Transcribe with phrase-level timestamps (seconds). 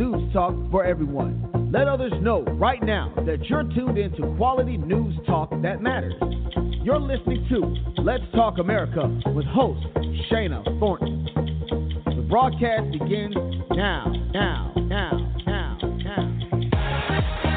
[0.00, 1.70] news talk for everyone.
[1.70, 6.14] Let others know right now that you're tuned into quality news talk that matters.
[6.82, 9.86] You're listening to Let's Talk America with host
[10.32, 11.28] Shana Thornton.
[12.16, 13.34] The broadcast begins
[13.72, 17.49] now, now, now, now, now.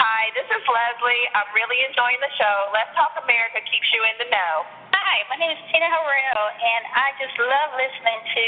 [0.00, 1.24] Hi, this is Leslie.
[1.32, 2.68] I'm really enjoying the show.
[2.74, 4.79] Let's Talk America keeps you in the know.
[5.10, 8.42] Hi, my name is Tina Harrell, and I just love listening to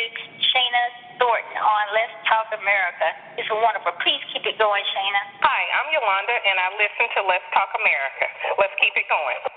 [0.55, 0.85] Shana
[1.19, 3.11] Thornton on Let's Talk America.
[3.35, 3.91] It's wonderful.
[3.99, 5.43] Please keep it going, Shana.
[5.43, 8.31] Hi, I'm Yolanda, and I listen to Let's Talk America.
[8.63, 9.52] Let's keep it going.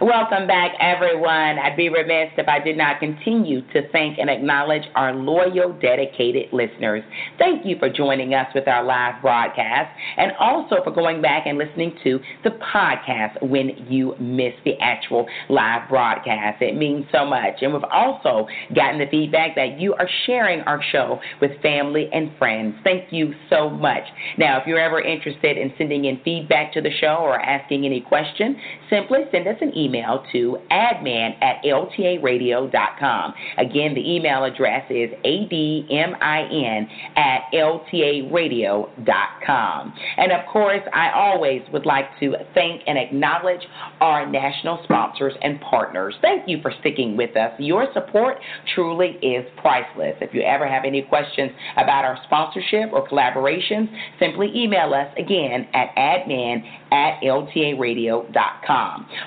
[0.00, 1.58] Welcome back, everyone.
[1.58, 6.52] I'd be remiss if I did not continue to thank and acknowledge our loyal, dedicated
[6.52, 7.04] listeners.
[7.38, 11.58] Thank you for joining us with our live broadcast and also for going back and
[11.58, 16.60] listening to the podcast when you miss the actual live broadcast.
[16.60, 17.62] It means so much.
[17.62, 22.32] And we've also gotten the feedback that you are sharing our show with family and
[22.36, 22.74] friends.
[22.82, 24.02] Thank you so much.
[24.38, 28.00] Now, if you're ever interested in sending in feedback to the show or asking any
[28.00, 28.56] question,
[28.94, 33.34] simply send us an email to admin at ltaradio.com.
[33.58, 36.86] Again, the email address is admin
[37.16, 38.94] at ltaradio.com.
[40.16, 43.62] And of course, I always would like to thank and acknowledge
[44.00, 46.14] our national sponsors and partners.
[46.22, 47.52] Thank you for sticking with us.
[47.58, 48.38] Your support
[48.74, 50.14] truly is priceless.
[50.20, 53.88] If you ever have any questions about our sponsorship or collaborations,
[54.20, 56.62] simply email us again at admin
[56.92, 58.83] at ltaradio.com.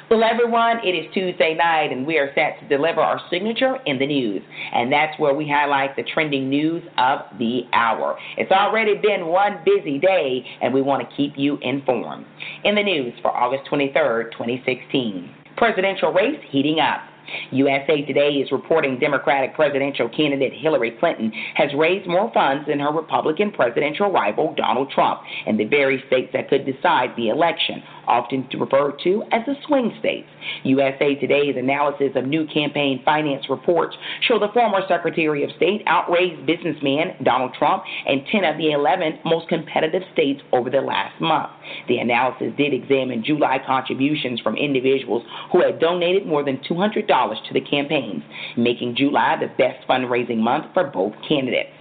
[0.10, 4.00] Well, everyone, it is Tuesday night, and we are set to deliver our signature in
[4.00, 4.42] the news.
[4.74, 8.18] And that's where we highlight the trending news of the hour.
[8.38, 12.26] It's already been one busy day, and we want to keep you informed.
[12.64, 17.02] In the news for August 23rd, 2016, presidential race heating up.
[17.52, 22.92] USA Today is reporting Democratic presidential candidate Hillary Clinton has raised more funds than her
[22.92, 28.48] Republican presidential rival Donald Trump in the very states that could decide the election, often
[28.60, 30.28] referred to as the swing states.
[30.64, 33.96] USA Today's analysis of new campaign finance reports
[34.28, 39.20] show the former Secretary of State outraised businessman Donald Trump in 10 of the 11
[39.26, 41.52] most competitive states over the last month.
[41.88, 47.08] The analysis did examine July contributions from individuals who had donated more than $200
[47.48, 48.24] to the campaigns,
[48.56, 51.77] making July the best fundraising month for both candidates.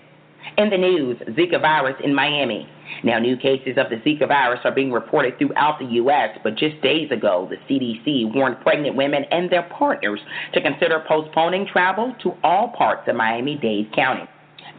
[0.59, 2.69] In the news, Zika virus in Miami.
[3.05, 6.81] Now, new cases of the Zika virus are being reported throughout the U.S., but just
[6.83, 10.21] days ago, the CDC warned pregnant women and their partners
[10.55, 14.23] to consider postponing travel to all parts of Miami Dade County.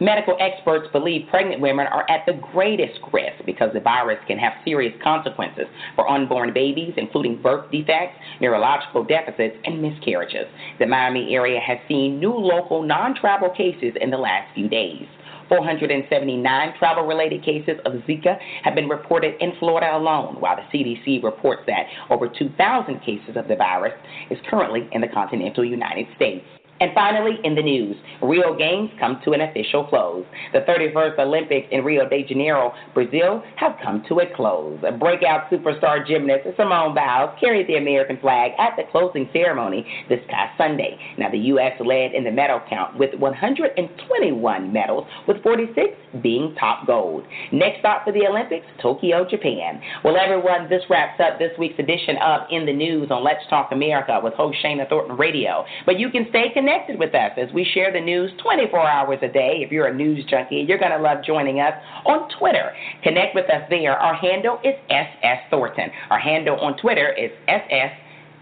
[0.00, 4.52] Medical experts believe pregnant women are at the greatest risk because the virus can have
[4.64, 5.66] serious consequences
[5.96, 10.46] for unborn babies, including birth defects, neurological deficits, and miscarriages.
[10.78, 15.06] The Miami area has seen new local non travel cases in the last few days.
[15.48, 21.22] 479 travel related cases of Zika have been reported in Florida alone, while the CDC
[21.22, 23.94] reports that over 2,000 cases of the virus
[24.30, 26.44] is currently in the continental United States.
[26.80, 30.24] And finally, in the news, Rio Games come to an official close.
[30.52, 34.78] The 31st Olympics in Rio de Janeiro, Brazil, have come to a close.
[34.86, 40.20] A breakout superstar gymnast Simone Biles carried the American flag at the closing ceremony this
[40.28, 40.96] past Sunday.
[41.18, 41.72] Now, the U.S.
[41.84, 47.24] led in the medal count with 121 medals, with 46 being top gold.
[47.50, 49.82] Next stop for the Olympics, Tokyo, Japan.
[50.04, 53.72] Well, everyone, this wraps up this week's edition of In the News on Let's Talk
[53.72, 55.64] America with host Shana Thornton Radio.
[55.84, 59.18] But you can stay connected connected with us as we share the news 24 hours
[59.22, 59.60] a day.
[59.64, 61.72] If you're a news junkie, you're going to love joining us
[62.04, 62.72] on Twitter.
[63.02, 63.96] Connect with us there.
[63.96, 65.90] Our handle is SS Thornton.
[66.10, 67.92] Our handle on Twitter is SS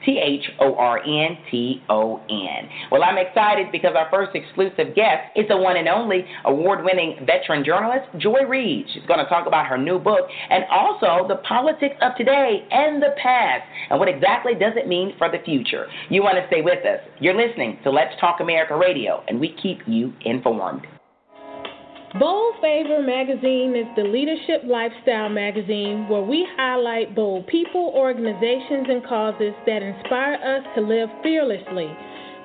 [0.04, 2.68] T H O R N T O N.
[2.90, 7.16] Well, I'm excited because our first exclusive guest is the one and only award winning
[7.26, 8.86] veteran journalist, Joy Reid.
[8.92, 13.02] She's going to talk about her new book and also the politics of today and
[13.02, 15.86] the past and what exactly does it mean for the future.
[16.10, 17.00] You want to stay with us.
[17.20, 20.86] You're listening to Let's Talk America Radio, and we keep you informed.
[22.14, 29.04] Bold Favor Magazine is the leadership lifestyle magazine where we highlight bold people, organizations, and
[29.04, 31.90] causes that inspire us to live fearlessly.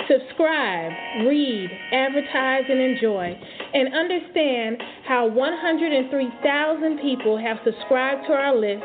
[0.09, 0.91] Subscribe,
[1.27, 3.37] read, advertise, and enjoy,
[3.73, 8.83] and understand how 103,000 people have subscribed to our list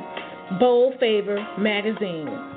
[0.58, 2.47] Bold Favor Magazine.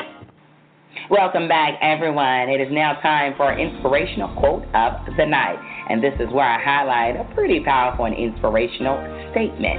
[1.11, 2.47] Welcome back, everyone.
[2.47, 5.59] It is now time for our inspirational quote of the night.
[5.89, 8.95] And this is where I highlight a pretty powerful and inspirational
[9.35, 9.75] statement.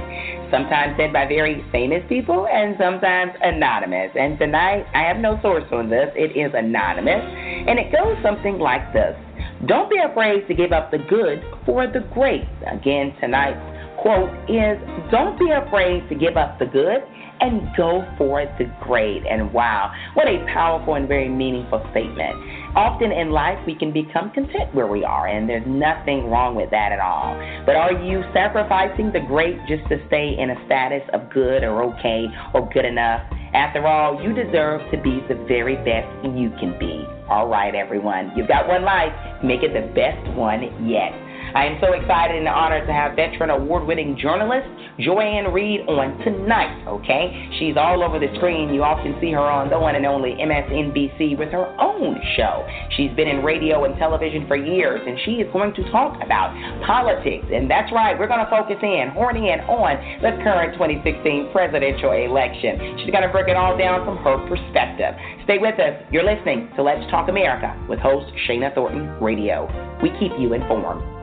[0.53, 4.13] Sometimes said by very famous people and sometimes anonymous.
[4.13, 6.13] And tonight, I have no source on this.
[6.13, 7.25] It is anonymous.
[7.25, 9.17] And it goes something like this
[9.65, 12.45] Don't be afraid to give up the good for the great.
[12.69, 13.57] Again, tonight's
[14.05, 14.77] quote is
[15.09, 17.01] Don't be afraid to give up the good
[17.43, 19.23] and go for the great.
[19.29, 22.33] And wow, what a powerful and very meaningful statement.
[22.75, 26.71] Often in life, we can become content where we are, and there's nothing wrong with
[26.71, 27.35] that at all.
[27.65, 31.83] But are you sacrificing the great just to stay in a status of good or
[31.93, 33.21] okay or good enough?
[33.53, 37.05] After all, you deserve to be the very best you can be.
[37.29, 38.31] All right, everyone.
[38.35, 39.13] You've got one life.
[39.43, 41.13] Make it the best one yet.
[41.55, 44.65] I am so excited and honored to have veteran award winning journalist
[44.99, 47.49] Joy-Ann on tonight, okay?
[47.57, 48.73] She's all over the screen.
[48.73, 52.65] You often see her on the one and only MSNBC with her own show.
[52.97, 56.53] She's been in radio and television for years, and she is going to talk about
[56.85, 57.45] politics.
[57.49, 62.13] And that's right, we're going to focus in, horning in on the current 2016 presidential
[62.13, 63.01] election.
[63.01, 65.17] She's going to break it all down from her perspective.
[65.45, 66.01] Stay with us.
[66.09, 69.65] You're listening to Let's Talk America with host Shana Thornton Radio.
[70.01, 71.22] We keep you informed.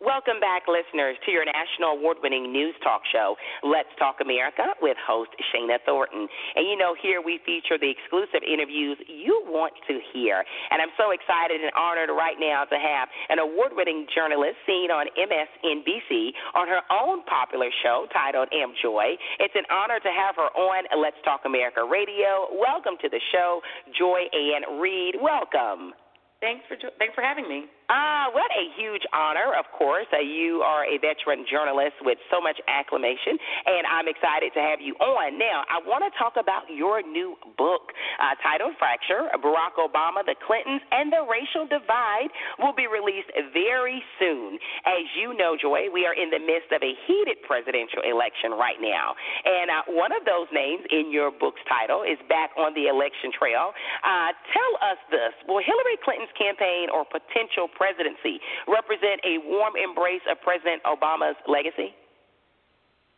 [0.09, 4.97] Welcome back, listeners, to your national award winning news talk show, Let's Talk America, with
[4.97, 6.25] host Shana Thornton.
[6.57, 10.41] And you know, here we feature the exclusive interviews you want to hear.
[10.73, 14.89] And I'm so excited and honored right now to have an award winning journalist seen
[14.89, 19.13] on MSNBC on her own popular show titled AM Joy.
[19.37, 22.49] It's an honor to have her on Let's Talk America Radio.
[22.57, 23.61] Welcome to the show,
[23.93, 25.21] Joy-Ann Reid.
[25.21, 25.93] Welcome.
[26.41, 27.69] Thanks for thanks for having me.
[27.89, 30.05] Ah, what a huge honor, of course.
[30.13, 33.33] Uh, you are a veteran journalist with so much acclamation,
[33.65, 35.41] and I'm excited to have you on.
[35.41, 37.89] Now, I want to talk about your new book
[38.21, 42.29] uh, titled Fracture Barack Obama, the Clintons, and the Racial Divide
[42.61, 44.61] will be released very soon.
[44.85, 48.77] As you know, Joy, we are in the midst of a heated presidential election right
[48.77, 49.17] now.
[49.49, 53.33] And uh, one of those names in your book's title is back on the election
[53.33, 53.73] trail.
[54.05, 60.23] Uh, tell us this Will Hillary Clinton's campaign or potential presidency represent a warm embrace
[60.27, 61.95] of President Obama's legacy?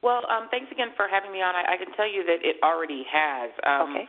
[0.02, 1.54] Well, um, thanks again for having me on.
[1.54, 3.50] I, I can tell you that it already has.
[3.66, 4.06] Um, okay.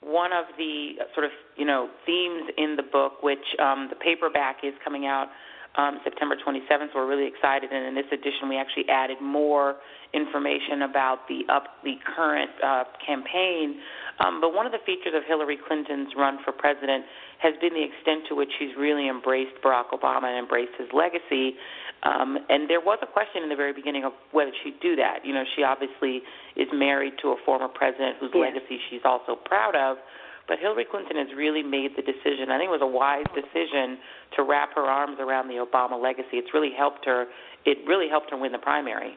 [0.00, 3.96] One of the uh, sort of you know themes in the book, which um, the
[3.96, 5.28] paperback is coming out
[5.76, 6.92] um, September 27th.
[6.92, 9.76] So we're really excited, and in this edition, we actually added more
[10.12, 13.80] information about the up the current uh, campaign.
[14.20, 17.04] Um, but one of the features of Hillary Clinton's run for president
[17.44, 21.60] has been the extent to which she's really embraced Barack Obama and embraced his legacy.
[22.02, 25.20] Um, and there was a question in the very beginning of whether she'd do that.
[25.24, 26.24] You know, she obviously
[26.56, 28.48] is married to a former president whose yes.
[28.48, 30.00] legacy she's also proud of.
[30.48, 32.48] But Hillary Clinton has really made the decision.
[32.48, 33.96] I think it was a wise decision
[34.36, 36.40] to wrap her arms around the Obama legacy.
[36.40, 37.26] It's really helped her.
[37.64, 39.16] It really helped her win the primary.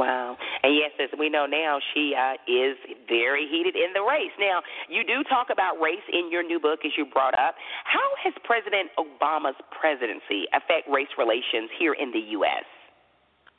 [0.00, 0.40] Wow.
[0.64, 4.32] And yes, as we know now, she uh, is very heated in the race.
[4.40, 7.54] Now, you do talk about race in your new book, as you brought up.
[7.84, 12.64] How has President Obama's presidency affect race relations here in the U.S.?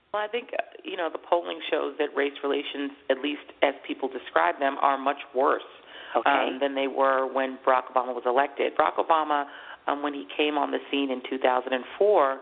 [0.09, 3.77] Well, I think, uh, you know, the polling shows that race relations, at least as
[3.85, 5.69] people describe them, are much worse
[6.17, 6.25] okay.
[6.25, 8.73] um, than they were when Barack Obama was elected.
[8.75, 9.45] Barack Obama,
[9.85, 12.41] um, when he came on the scene in 2004,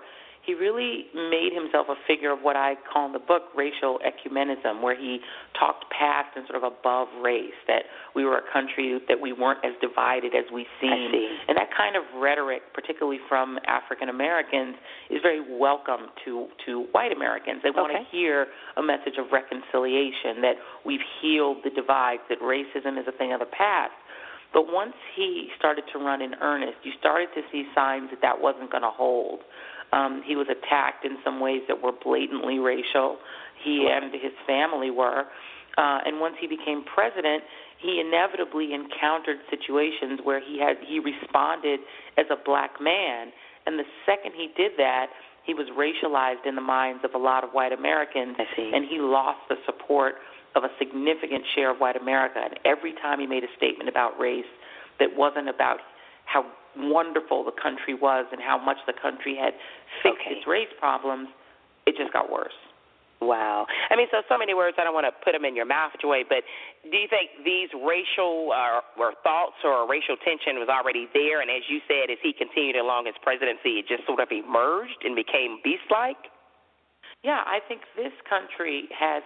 [0.49, 4.81] he really made himself a figure of what I call in the book racial ecumenism,
[4.81, 5.19] where he
[5.53, 9.61] talked past and sort of above race, that we were a country that we weren't
[9.63, 11.13] as divided as we seem.
[11.47, 14.73] And that kind of rhetoric, particularly from African Americans,
[15.11, 17.61] is very welcome to, to white Americans.
[17.61, 18.01] They want okay.
[18.01, 23.13] to hear a message of reconciliation, that we've healed the divides, that racism is a
[23.13, 23.93] thing of the past.
[24.51, 28.41] But once he started to run in earnest, you started to see signs that that
[28.41, 29.41] wasn't going to hold.
[29.91, 33.17] Um, he was attacked in some ways that were blatantly racial.
[33.63, 35.25] He and his family were.
[35.77, 37.43] Uh, and once he became president,
[37.79, 41.79] he inevitably encountered situations where he had he responded
[42.17, 43.31] as a black man.
[43.65, 45.07] And the second he did that,
[45.45, 49.39] he was racialized in the minds of a lot of white Americans, and he lost
[49.49, 50.15] the support
[50.55, 52.39] of a significant share of white America.
[52.43, 54.49] And every time he made a statement about race
[54.99, 55.79] that wasn't about
[56.25, 56.45] how
[56.77, 59.53] wonderful the country was and how much the country had
[60.03, 60.35] fixed Okay.
[60.37, 61.29] its race problems,
[61.85, 62.55] it just got worse.
[63.21, 63.67] Wow.
[63.91, 64.77] I mean, so so many words.
[64.79, 66.23] I don't want to put them in your mouth, Joy.
[66.23, 66.47] But
[66.87, 71.41] do you think these racial uh, or thoughts or racial tension was already there?
[71.43, 75.03] And as you said, as he continued along his presidency, it just sort of emerged
[75.03, 76.31] and became beast-like.
[77.19, 79.19] Yeah, I think this country has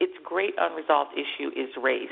[0.00, 2.08] its great unresolved issue is race.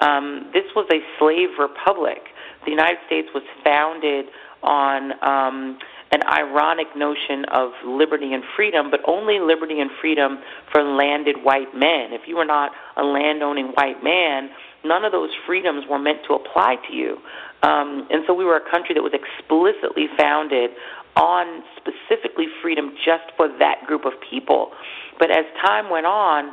[0.00, 2.22] Um, this was a slave republic.
[2.64, 4.26] The United States was founded
[4.62, 5.78] on um,
[6.12, 10.38] an ironic notion of liberty and freedom, but only liberty and freedom
[10.72, 12.12] for landed white men.
[12.12, 14.50] If you were not a landowning white man,
[14.84, 17.18] none of those freedoms were meant to apply to you.
[17.62, 20.70] Um, and so we were a country that was explicitly founded
[21.16, 24.70] on specifically freedom just for that group of people.
[25.18, 26.52] But as time went on,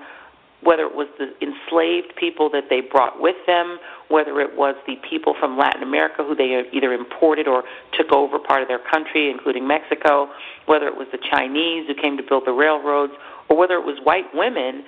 [0.63, 3.77] whether it was the enslaved people that they brought with them,
[4.09, 7.63] whether it was the people from Latin America who they either imported or
[7.97, 10.29] took over part of their country, including Mexico,
[10.65, 13.13] whether it was the Chinese who came to build the railroads,
[13.49, 14.83] or whether it was white women,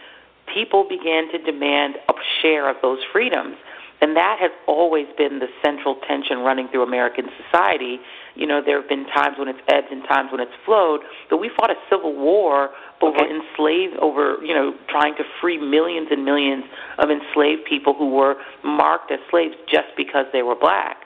[0.54, 3.56] people began to demand a share of those freedoms.
[4.02, 8.00] And that has always been the central tension running through American society.
[8.36, 11.38] You know, there have been times when it's ebbed and times when it's flowed, but
[11.38, 12.70] we fought a civil war
[13.02, 13.32] over Okay.
[13.34, 16.66] enslaved, over, you know, trying to free millions and millions
[16.98, 20.98] of enslaved people who were marked as slaves just because they were black.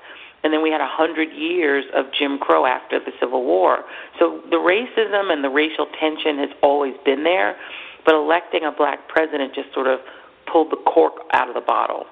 [0.43, 3.83] And then we had a hundred years of Jim Crow after the Civil War.
[4.17, 7.57] So the racism and the racial tension has always been there,
[8.05, 9.99] but electing a black president just sort of
[10.51, 12.05] pulled the cork out of the bottle.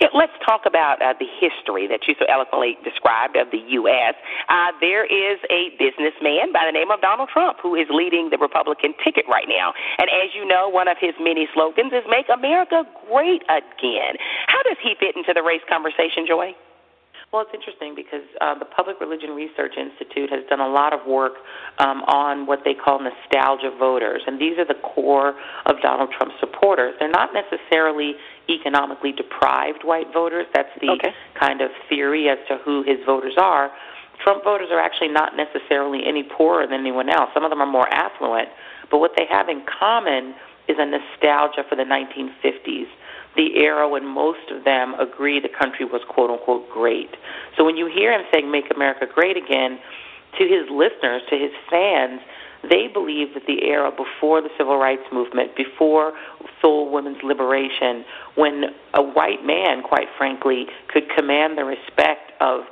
[0.00, 4.14] Yeah, let's talk about uh, the history that you so eloquently described of the U.S.
[4.48, 8.38] Uh, there is a businessman by the name of Donald Trump who is leading the
[8.38, 9.72] Republican ticket right now.
[9.98, 14.16] And as you know, one of his many slogans is Make America Great Again.
[14.48, 16.54] How does he fit into the race conversation, Joy?
[17.32, 21.00] Well, it's interesting because uh, the Public Religion Research Institute has done a lot of
[21.08, 21.32] work
[21.78, 25.32] um, on what they call nostalgia voters, and these are the core
[25.64, 26.92] of Donald Trump's supporters.
[27.00, 28.12] They're not necessarily
[28.50, 30.44] economically deprived white voters.
[30.52, 31.14] That's the Okay.
[31.40, 33.72] kind of theory as to who his voters are.
[34.22, 37.30] Trump voters are actually not necessarily any poorer than anyone else.
[37.32, 38.50] Some of them are more affluent,
[38.90, 40.34] but what they have in common
[40.68, 42.86] is a nostalgia for the 1950s,
[43.36, 47.10] the era when most of them agree the country was quote unquote great.
[47.56, 49.78] So when you hear him saying "Make America Great Again,"
[50.38, 52.20] to his listeners, to his fans,
[52.68, 56.12] they believe that the era before the civil rights movement, before
[56.60, 58.04] full women's liberation,
[58.36, 58.64] when
[58.94, 62.62] a white man, quite frankly, could command the respect of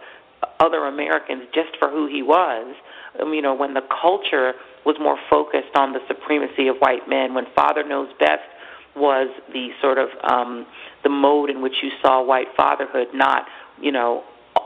[0.60, 2.74] other Americans just for who he was,
[3.20, 4.52] um, you know, when the culture
[4.84, 8.42] was more focused on the supremacy of white men, when Father Knows Best
[9.00, 10.66] was the sort of um,
[11.02, 13.46] the mode in which you saw white fatherhood, not
[13.80, 14.22] you know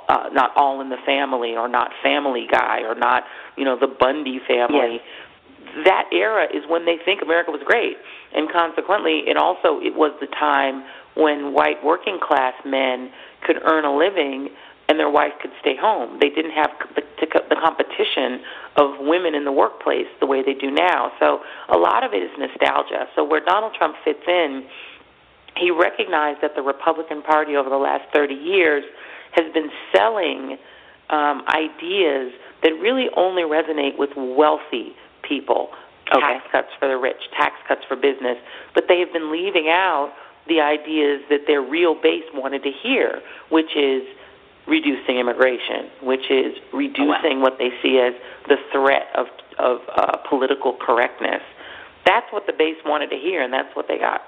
[0.08, 3.24] uh, not all in the family or not Family Guy or not
[3.56, 5.00] you know the Bundy family.
[5.84, 7.96] That era is when they think America was great,
[8.34, 10.84] and consequently, it also it was the time
[11.16, 13.10] when white working class men
[13.46, 14.50] could earn a living
[14.88, 16.18] and their wife could stay home.
[16.20, 17.02] They didn't have the,
[17.64, 18.44] competition
[18.76, 21.12] of women in the workplace the way they do now.
[21.18, 23.06] So a lot of it is nostalgia.
[23.16, 24.66] So where Donald Trump fits in,
[25.56, 28.84] he recognized that the Republican Party over the last 30 years
[29.32, 30.58] has been selling
[31.08, 34.92] um, ideas that really only resonate with wealthy
[35.26, 35.70] people.
[36.12, 38.36] Tax cuts for the rich, tax cuts for business,
[38.74, 40.12] but they have been leaving out
[40.48, 44.02] the ideas that their real base wanted to hear, which is
[44.66, 48.14] reducing immigration, which is reducing what they see as
[48.48, 49.26] the threat of
[49.58, 51.42] of uh, political correctness.
[52.04, 54.22] That's what the base wanted to hear, and that's what they got.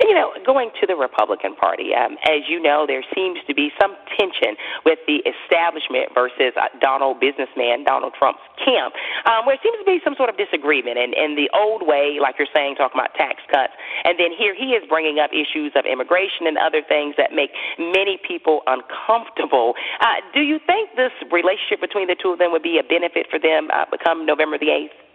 [0.00, 3.52] And, you know, going to the Republican Party, um, as you know, there seems to
[3.52, 4.56] be some tension
[4.88, 8.96] with the establishment versus uh, Donald businessman Donald Trump's camp,
[9.28, 10.96] um, where it seems to be some sort of disagreement.
[10.96, 13.76] And in the old way, like you're saying, talking about tax cuts,
[14.08, 17.52] and then here he is bringing up issues of immigration and other things that make
[17.76, 19.76] many people uncomfortable.
[20.00, 23.28] Uh, do you think this relationship between the two of them would be a benefit
[23.28, 25.09] for them uh, come November the 8th?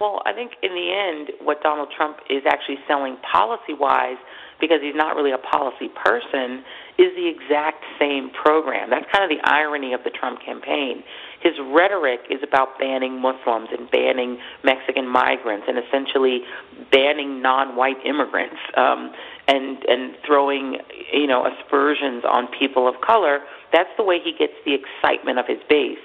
[0.00, 4.16] Well, I think in the end, what Donald Trump is actually selling policy wise,
[4.58, 6.64] because he's not really a policy person,
[6.96, 8.88] is the exact same program.
[8.88, 11.04] That's kind of the irony of the Trump campaign.
[11.42, 16.44] His rhetoric is about banning Muslims and banning Mexican migrants and essentially
[16.90, 19.12] banning non-white immigrants um,
[19.48, 20.78] and and throwing
[21.12, 23.40] you know aspersions on people of color.
[23.70, 26.00] That's the way he gets the excitement of his base.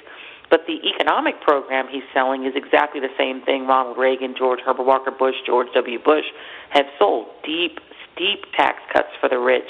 [0.50, 4.86] But the economic program he's selling is exactly the same thing Ronald Reagan, George Herbert
[4.86, 6.00] Walker Bush, George W.
[6.00, 6.26] Bush
[6.70, 7.80] have sold deep,
[8.14, 9.70] steep tax cuts for the rich,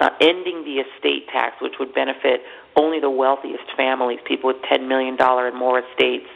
[0.00, 2.42] uh, ending the estate tax, which would benefit
[2.76, 6.26] only the wealthiest families, people with $10 million and more estates.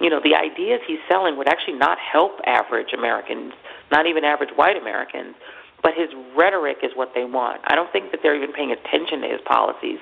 [0.00, 3.52] You know, the ideas he's selling would actually not help average Americans,
[3.90, 5.34] not even average white Americans
[5.82, 7.60] but his rhetoric is what they want.
[7.64, 9.98] I don't think that they're even paying attention to his policies.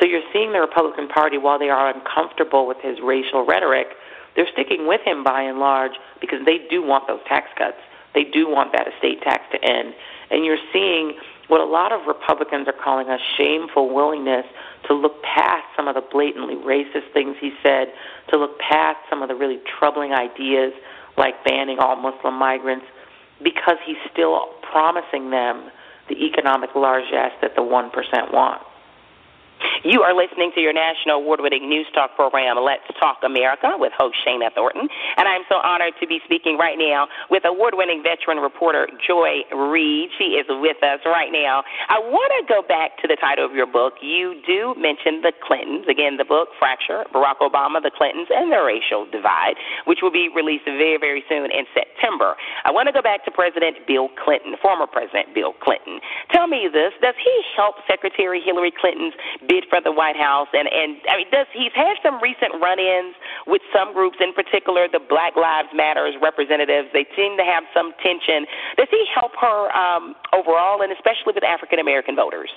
[0.00, 3.88] So you're seeing the Republican Party, while they are uncomfortable with his racial rhetoric,
[4.36, 7.78] they're sticking with him by and large because they do want those tax cuts.
[8.14, 9.94] They do want that estate tax to end.
[10.30, 11.14] And you're seeing
[11.48, 14.44] what a lot of Republicans are calling a shameful willingness
[14.88, 17.88] to look past some of the blatantly racist things he said,
[18.30, 20.72] to look past some of the really troubling ideas
[21.16, 22.86] like banning all Muslim migrants
[23.42, 24.34] because he's still
[24.72, 25.70] promising them
[26.08, 28.62] the economic largesse that the 1% want.
[29.84, 33.92] You are listening to your national award winning news talk program, Let's Talk America, with
[33.96, 34.88] host Shana Thornton.
[35.16, 39.46] And I'm so honored to be speaking right now with award winning veteran reporter Joy
[39.54, 40.10] Reid.
[40.18, 41.62] She is with us right now.
[41.88, 43.94] I want to go back to the title of your book.
[44.02, 45.86] You do mention the Clintons.
[45.88, 49.54] Again, the book, Fracture Barack Obama, the Clintons, and the Racial Divide,
[49.86, 52.34] which will be released very, very soon in September.
[52.66, 56.02] I want to go back to President Bill Clinton, former President Bill Clinton.
[56.34, 59.14] Tell me this Does he help Secretary Hillary Clinton's
[59.48, 63.14] bid for the White House, and and I mean, does he's had some recent run-ins
[63.46, 66.88] with some groups, in particular the Black Lives Matters representatives.
[66.92, 68.46] They seem to have some tension.
[68.76, 72.50] Does he help her um, overall, and especially with African American voters?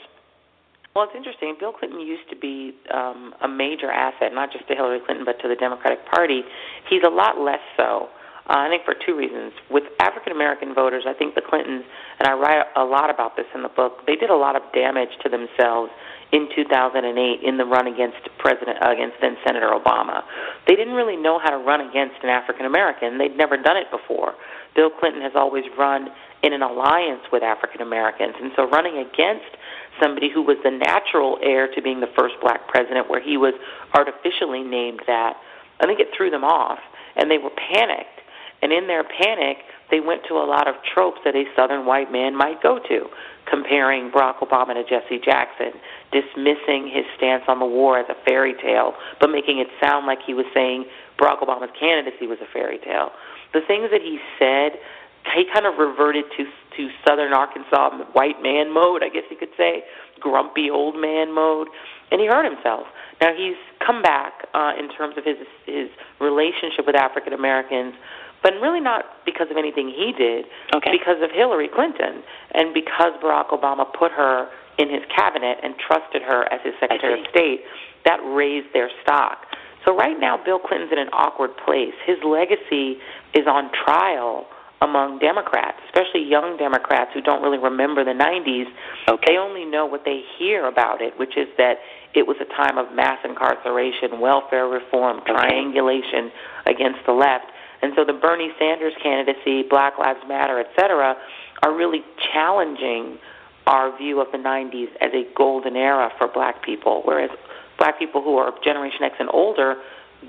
[0.95, 1.55] Well, it's interesting.
[1.59, 5.39] Bill Clinton used to be um, a major asset, not just to Hillary Clinton, but
[5.41, 6.41] to the Democratic Party.
[6.89, 8.09] He's a lot less so.
[8.49, 9.53] Uh, I think for two reasons.
[9.69, 11.85] With African American voters, I think the Clintons,
[12.17, 14.63] and I write a lot about this in the book, they did a lot of
[14.73, 15.91] damage to themselves
[16.31, 20.21] in 2008 in the run against President uh, against then Senator Obama.
[20.67, 23.17] They didn't really know how to run against an African American.
[23.17, 24.33] They'd never done it before.
[24.75, 26.09] Bill Clinton has always run
[26.43, 29.57] in an alliance with African Americans, and so running against
[30.01, 33.53] somebody who was the natural heir to being the first black president, where he was
[33.93, 35.35] artificially named that,
[35.81, 36.79] I think it threw them off,
[37.15, 38.21] and they were panicked.
[38.61, 39.57] And in their panic,
[39.91, 43.07] they went to a lot of tropes that a Southern white man might go to
[43.49, 45.73] comparing Barack Obama to Jesse Jackson,
[46.11, 50.19] dismissing his stance on the war as a fairy tale, but making it sound like
[50.25, 50.85] he was saying
[51.17, 53.09] Barack Obama's candidacy was a fairy tale.
[53.53, 54.77] The things that he said,
[55.35, 56.45] he kind of reverted to
[56.77, 59.83] to Southern Arkansas white man mode, I guess you could say,
[60.21, 61.67] grumpy old man mode,
[62.11, 62.87] and he hurt himself.
[63.19, 65.89] Now he's come back uh, in terms of his his
[66.21, 67.95] relationship with African Americans
[68.43, 70.91] but really not because of anything he did, okay.
[70.91, 72.23] because of Hillary Clinton
[72.53, 77.19] and because Barack Obama put her in his cabinet and trusted her as his Secretary
[77.19, 77.61] of State,
[78.05, 79.43] that raised their stock.
[79.85, 81.93] So right now, Bill Clinton's in an awkward place.
[82.05, 82.99] His legacy
[83.33, 84.47] is on trial
[84.81, 88.65] among Democrats, especially young Democrats who don't really remember the 90s.
[89.09, 89.33] Okay.
[89.33, 91.79] They only know what they hear about it, which is that
[92.15, 96.31] it was a time of mass incarceration, welfare reform, triangulation
[96.65, 97.45] against the left.
[97.81, 101.15] And so the Bernie Sanders candidacy, Black Lives Matter, et cetera,
[101.63, 103.17] are really challenging
[103.67, 107.29] our view of the 90s as a golden era for black people, whereas
[107.77, 109.75] black people who are Generation X and older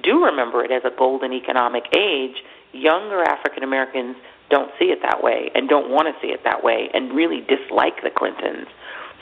[0.03, 2.37] do remember it as a golden economic age.
[2.73, 4.17] Younger African Americans
[4.51, 7.41] don't see it that way and don't want to see it that way and really
[7.41, 8.67] dislike the Clintons.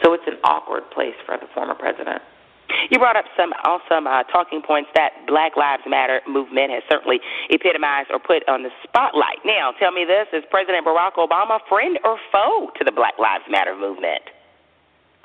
[0.03, 2.23] So it's an awkward place for the former president.
[2.91, 7.21] You brought up some awesome uh, talking points that Black Lives Matter movement has certainly
[7.51, 9.39] epitomized or put on the spotlight.
[9.45, 13.45] Now, tell me this: Is President Barack Obama friend or foe to the Black Lives
[13.51, 14.23] Matter movement?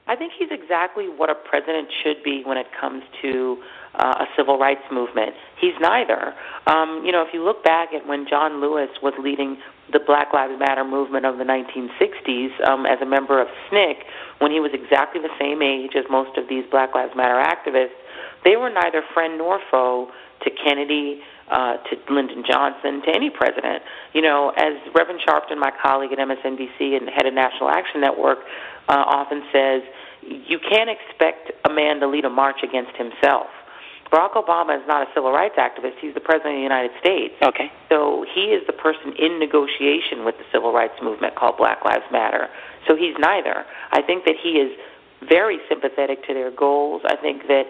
[0.08, 3.58] I think he's exactly what a president should be when it comes to
[3.96, 5.34] uh, a civil rights movement.
[5.60, 6.34] He's neither.
[6.68, 9.58] Um, you know, if you look back at when John Lewis was leading
[9.92, 13.98] the Black Lives Matter movement of the 1960s um, as a member of SNCC,
[14.40, 17.96] when he was exactly the same age as most of these Black Lives Matter activists,
[18.44, 20.10] they were neither friend nor foe
[20.44, 23.84] to Kennedy, uh, to Lyndon Johnson, to any president.
[24.14, 28.40] You know, as Reverend Sharpton, my colleague at MSNBC and head of National Action Network,
[28.90, 29.82] uh, often says,
[30.22, 33.48] you can't expect a man to lead a march against himself.
[34.14, 35.98] Barack Obama is not a civil rights activist.
[36.00, 37.34] He's the president of the United States.
[37.42, 37.72] Okay.
[37.90, 42.06] So he is the person in negotiation with the civil rights movement called Black Lives
[42.12, 42.48] Matter.
[42.88, 43.66] So he's neither.
[43.92, 44.72] I think that he is
[45.28, 47.02] very sympathetic to their goals.
[47.06, 47.64] I think that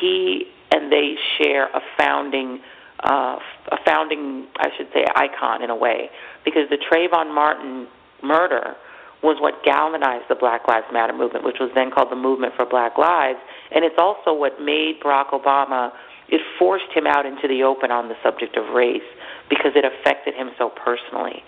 [0.00, 2.58] he and they share a founding
[3.04, 3.38] uh,
[3.70, 6.08] a founding, I should say, icon in a way,
[6.44, 7.86] because the Trayvon Martin
[8.22, 8.74] murder
[9.22, 12.64] was what galvanized the Black Lives Matter movement, which was then called the Movement for
[12.64, 13.38] Black Lives,
[13.74, 15.92] and it's also what made Barack Obama
[16.28, 19.06] it forced him out into the open on the subject of race
[19.48, 21.42] because it affected him so personally.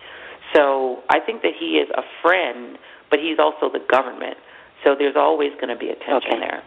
[0.54, 2.78] So I think that he is a friend,
[3.10, 4.36] but he's also the government.
[4.84, 6.40] So there's always going to be a tension okay.
[6.40, 6.62] there.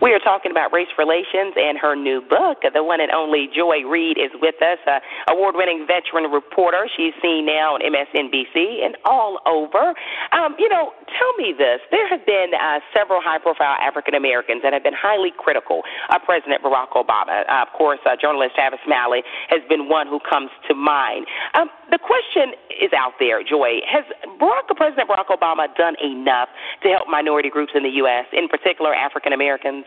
[0.00, 2.62] We are talking about race relations and her new book.
[2.62, 6.88] The one and only Joy Reid is with us, a award-winning veteran reporter.
[6.96, 9.94] She's seen now on MSNBC and all over.
[10.32, 14.72] Um, you know, tell me this: there have been uh, several high-profile African Americans that
[14.72, 15.82] have been highly critical
[16.14, 17.44] of President Barack Obama.
[17.48, 21.26] Uh, of course, uh, journalist Tavis Smiley has been one who comes to mind.
[21.54, 24.04] Um, the question is out there, Joy: Has
[24.40, 26.48] Barack, President Barack Obama done enough
[26.82, 29.81] to help minority groups in the U.S., in particular African Americans?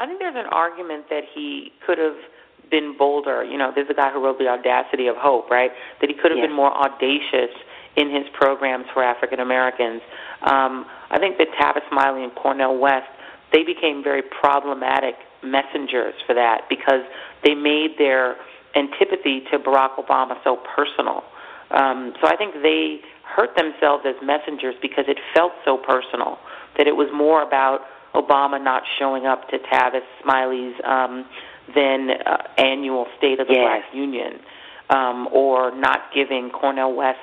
[0.00, 2.16] I think there's an argument that he could have
[2.70, 3.44] been bolder.
[3.44, 5.70] You know, there's a guy who wrote The Audacity of Hope, right?
[6.00, 7.54] That he could have been more audacious
[7.96, 10.02] in his programs for African Americans.
[10.42, 13.06] Um, I think that Tavis Smiley and Cornel West,
[13.52, 17.06] they became very problematic messengers for that because
[17.44, 18.36] they made their
[18.74, 21.22] antipathy to Barack Obama so personal.
[21.70, 26.38] Um, so I think they hurt themselves as messengers because it felt so personal
[26.76, 27.80] that it was more about
[28.14, 31.24] Obama not showing up to Tavis Smiley's um,
[31.74, 33.64] then uh, annual State of the yes.
[33.64, 34.40] Black Union,
[34.90, 37.18] um, or not giving Cornel West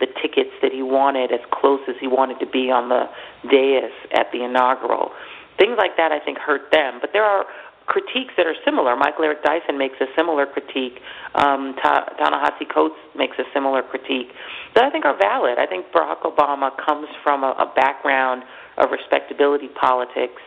[0.00, 3.04] the tickets that he wanted as close as he wanted to be on the
[3.48, 5.12] dais at the inaugural.
[5.58, 6.98] Things like that, I think, hurt them.
[7.00, 7.44] But there are
[7.86, 8.96] critiques that are similar.
[8.96, 10.98] Michael Eric Dyson makes a similar critique.
[11.34, 14.32] Um, Ta- Ta-Nehisi Coates makes a similar critique
[14.74, 15.58] that I think are valid.
[15.58, 18.42] I think Barack Obama comes from a, a background
[18.78, 20.42] of respectability politics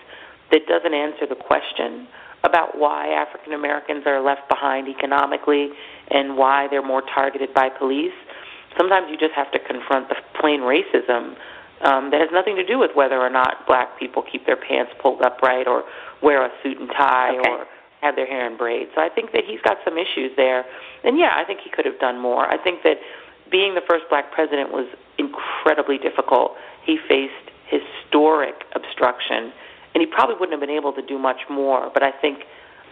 [0.52, 2.08] that doesn't answer the question
[2.44, 5.70] about why African Americans are left behind economically
[6.12, 8.16] and why they're more targeted by police.
[8.78, 11.36] Sometimes you just have to confront the plain racism
[11.82, 14.92] um, that has nothing to do with whether or not black people keep their pants
[15.02, 15.84] pulled up right or
[16.22, 17.50] wear a suit and tie okay.
[17.50, 17.66] or
[18.02, 18.92] have their hair in braids.
[18.96, 20.66] So I think that he's got some issues there.
[21.04, 22.46] And yeah, I think he could have done more.
[22.46, 22.98] I think that
[23.52, 24.88] being the first black president was
[25.18, 26.54] incredibly difficult.
[26.86, 29.52] He faced historic obstruction,
[29.94, 31.92] and he probably wouldn't have been able to do much more.
[31.94, 32.40] But I think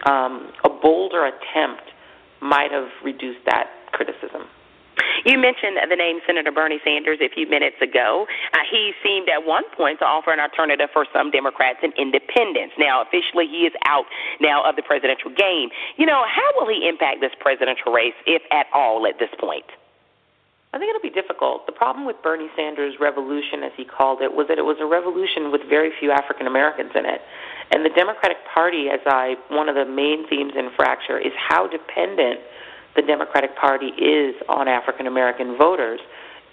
[0.04, 1.82] um, a bolder attempt
[2.40, 4.44] might have reduced that criticism.
[5.24, 8.26] You mentioned the name Senator Bernie Sanders a few minutes ago.
[8.52, 12.74] Uh, he seemed at one point to offer an alternative for some Democrats and independents.
[12.78, 14.04] Now, officially, he is out
[14.40, 15.70] now of the presidential game.
[15.96, 19.66] You know, how will he impact this presidential race, if at all, at this point?
[20.76, 21.64] I think it'll be difficult.
[21.64, 24.84] The problem with Bernie Sanders' revolution, as he called it, was that it was a
[24.84, 27.24] revolution with very few African Americans in it.
[27.72, 31.64] And the Democratic Party, as I one of the main themes in Fracture, is how
[31.66, 32.44] dependent
[32.92, 35.98] the Democratic Party is on African American voters.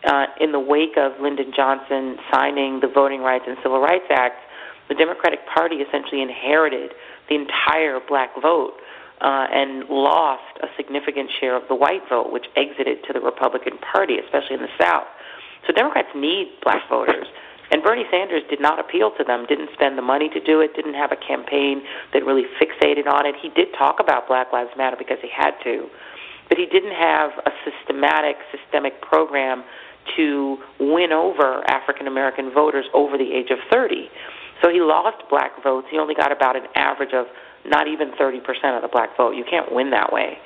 [0.07, 4.39] Uh, in the wake of Lyndon Johnson signing the Voting Rights and Civil Rights Act,
[4.87, 6.95] the Democratic Party essentially inherited
[7.27, 8.79] the entire black vote
[9.23, 13.77] uh, and lost a significant share of the white vote, which exited to the Republican
[13.79, 15.07] Party, especially in the South.
[15.65, 17.25] So Democrats need black voters.
[17.71, 20.75] And Bernie Sanders did not appeal to them, didn't spend the money to do it,
[20.75, 21.81] didn't have a campaign
[22.13, 23.33] that really fixated on it.
[23.41, 25.87] He did talk about Black Lives Matter because he had to,
[26.49, 29.63] but he didn't have a systematic, systemic program
[30.17, 34.09] to win over African American voters over the age of 30.
[34.61, 35.87] So he lost black votes.
[35.89, 37.25] He only got about an average of
[37.65, 38.39] not even 30%
[38.75, 39.35] of the black vote.
[39.35, 40.37] You can't win that way.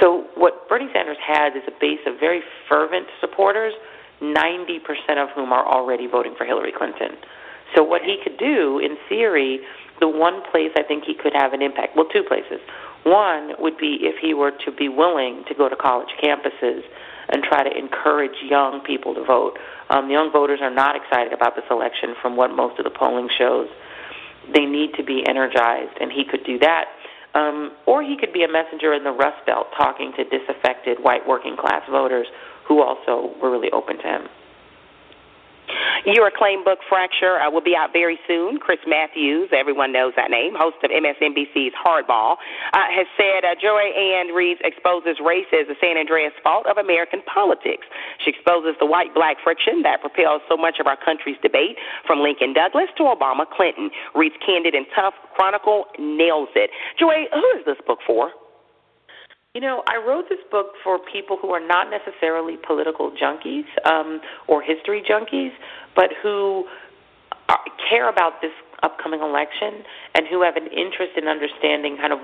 [0.00, 3.74] So what Bernie Sanders has is a base of very fervent supporters,
[4.22, 4.78] 90%
[5.18, 7.16] of whom are already voting for Hillary Clinton.
[7.74, 9.60] So what he could do, in theory,
[10.00, 12.60] the one place I think he could have an impact, well, two places.
[13.04, 16.82] One would be if he were to be willing to go to college campuses
[17.28, 19.58] and try to encourage young people to vote.
[19.88, 23.28] Um, young voters are not excited about this election from what most of the polling
[23.38, 23.68] shows
[24.54, 26.86] they need to be energized, and he could do that.
[27.34, 31.26] Um, or he could be a messenger in the Rust Belt talking to disaffected white
[31.26, 32.26] working class voters
[32.66, 34.22] who also were really open to him.
[36.06, 38.58] Your acclaimed book, Fracture, uh, will be out very soon.
[38.58, 42.36] Chris Matthews, everyone knows that name, host of MSNBC's Hardball,
[42.72, 46.78] uh, has said uh, Joy Ann Reid exposes race as the San Andreas fault of
[46.78, 47.86] American politics.
[48.24, 52.20] She exposes the white black friction that propels so much of our country's debate, from
[52.20, 53.90] Lincoln Douglas to Obama Clinton.
[54.14, 56.70] Reid's candid and tough chronicle nails it.
[56.98, 58.32] Joy, who is this book for?
[59.54, 64.20] You know, I wrote this book for people who are not necessarily political junkies um,
[64.46, 65.50] or history junkies,
[65.96, 66.66] but who
[67.48, 67.58] are,
[67.88, 69.82] care about this upcoming election
[70.14, 72.20] and who have an interest in understanding kind of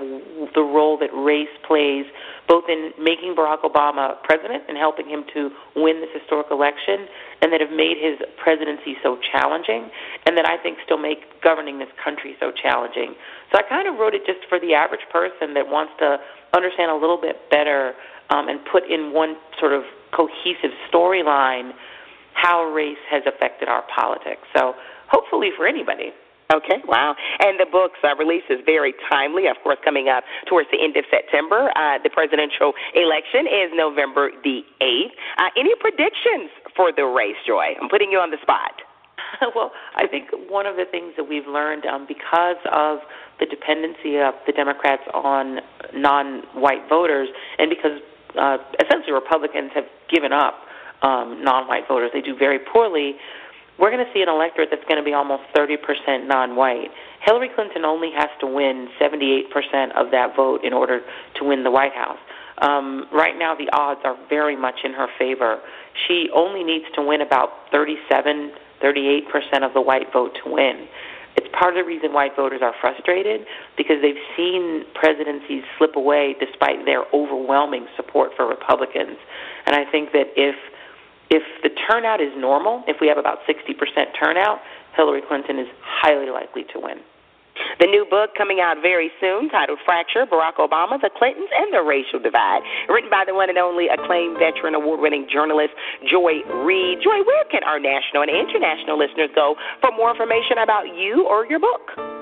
[0.53, 2.05] the role that race plays
[2.47, 7.07] both in making Barack Obama president and helping him to win this historic election
[7.41, 9.89] and that have made his presidency so challenging
[10.25, 13.15] and that I think still make governing this country so challenging.
[13.51, 16.17] So I kind of wrote it just for the average person that wants to
[16.53, 17.93] understand a little bit better
[18.29, 21.71] um, and put in one sort of cohesive storyline
[22.33, 24.41] how race has affected our politics.
[24.55, 24.73] So
[25.09, 26.11] hopefully for anybody.
[26.53, 27.13] Okay, wow.
[27.39, 30.95] And the book's uh, release is very timely, of course, coming up towards the end
[30.95, 31.71] of September.
[31.75, 35.11] Uh, the presidential election is November the 8th.
[35.37, 37.75] Uh, any predictions for the race, Joy?
[37.81, 38.79] I'm putting you on the spot.
[39.55, 42.99] well, I think one of the things that we've learned um, because of
[43.39, 45.59] the dependency of the Democrats on
[45.93, 47.27] non white voters,
[47.59, 47.99] and because
[48.39, 50.63] uh, essentially Republicans have given up
[51.01, 53.15] um, non white voters, they do very poorly
[53.79, 56.89] we're going to see an electorate that's going to be almost 30% non-white.
[57.25, 61.01] Hillary Clinton only has to win 78% of that vote in order
[61.39, 62.19] to win the White House.
[62.59, 65.59] Um, right now, the odds are very much in her favor.
[66.07, 68.51] She only needs to win about 37,
[68.83, 69.21] 38%
[69.63, 70.87] of the white vote to win.
[71.35, 73.41] It's part of the reason white voters are frustrated
[73.77, 79.17] because they've seen presidencies slip away despite their overwhelming support for Republicans.
[79.67, 80.55] And I think that if
[81.29, 83.75] if the turnout is normal, if we have about 60%
[84.19, 84.59] turnout,
[84.95, 86.99] Hillary Clinton is highly likely to win.
[87.79, 91.81] The new book coming out very soon, titled Fracture Barack Obama, the Clintons, and the
[91.81, 92.61] Racial Divide.
[92.87, 95.73] Written by the one and only acclaimed veteran award winning journalist
[96.05, 97.01] Joy Reid.
[97.01, 101.45] Joy, where can our national and international listeners go for more information about you or
[101.45, 102.16] your book?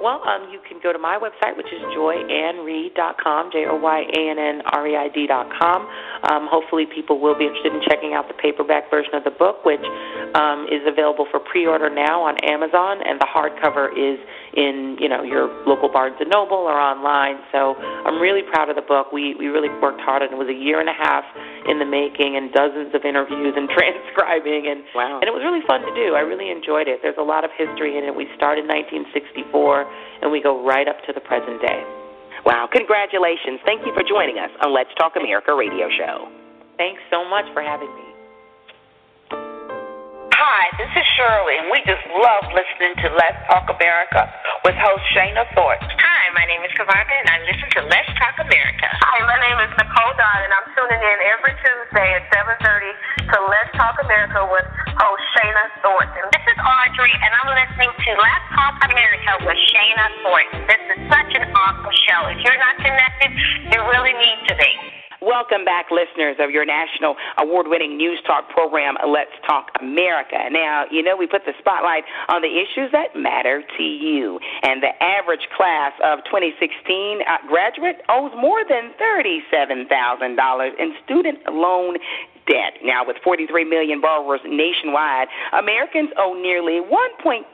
[0.00, 4.20] Well, um, you can go to my website, which is joyannreid.com, J O Y A
[4.32, 5.80] N N R E I D.com.
[6.24, 9.64] Um, hopefully, people will be interested in checking out the paperback version of the book,
[9.68, 9.84] which
[10.32, 14.16] um, is available for pre-order now on Amazon, and the hardcover is
[14.54, 17.38] in you know your local Barnes and Noble or online.
[17.52, 19.12] So I'm really proud of the book.
[19.12, 21.24] We we really worked hard, and it was a year and a half
[21.68, 25.22] in the making, and dozens of interviews and transcribing, and wow.
[25.22, 26.14] and it was really fun to do.
[26.18, 27.00] I really enjoyed it.
[27.02, 28.14] There's a lot of history in it.
[28.14, 31.82] We start in 1964 and we go right up to the present day.
[32.44, 33.60] Wow, congratulations.
[33.64, 36.28] Thank you for joining us on Let's Talk America radio show.
[36.78, 38.09] Thanks so much for having me.
[40.40, 44.24] Hi, this is Shirley, and we just love listening to Let's Talk America
[44.64, 45.84] with host Shana Thornton.
[46.00, 48.88] Hi, my name is Kavaka, and I listen to Let's Talk America.
[48.88, 53.36] Hi, my name is Nicole Dodd, and I'm tuning in every Tuesday at 7.30 to
[53.52, 54.64] Let's Talk America with
[54.96, 56.24] host Shana Thornton.
[56.32, 60.64] This is Audrey, and I'm listening to Let's Talk America with Shana Thornton.
[60.64, 62.32] This is such an awesome show.
[62.32, 63.28] If you're not connected,
[63.76, 64.72] you really need to be.
[65.20, 70.48] Welcome back, listeners of your national award winning news talk program, Let's Talk America.
[70.50, 74.40] Now, you know, we put the spotlight on the issues that matter to you.
[74.62, 81.96] And the average class of 2016 uh, graduate owes more than $37,000 in student loan
[82.50, 82.82] debt.
[82.82, 87.46] Now, with 43 million borrowers nationwide, Americans owe nearly 1.3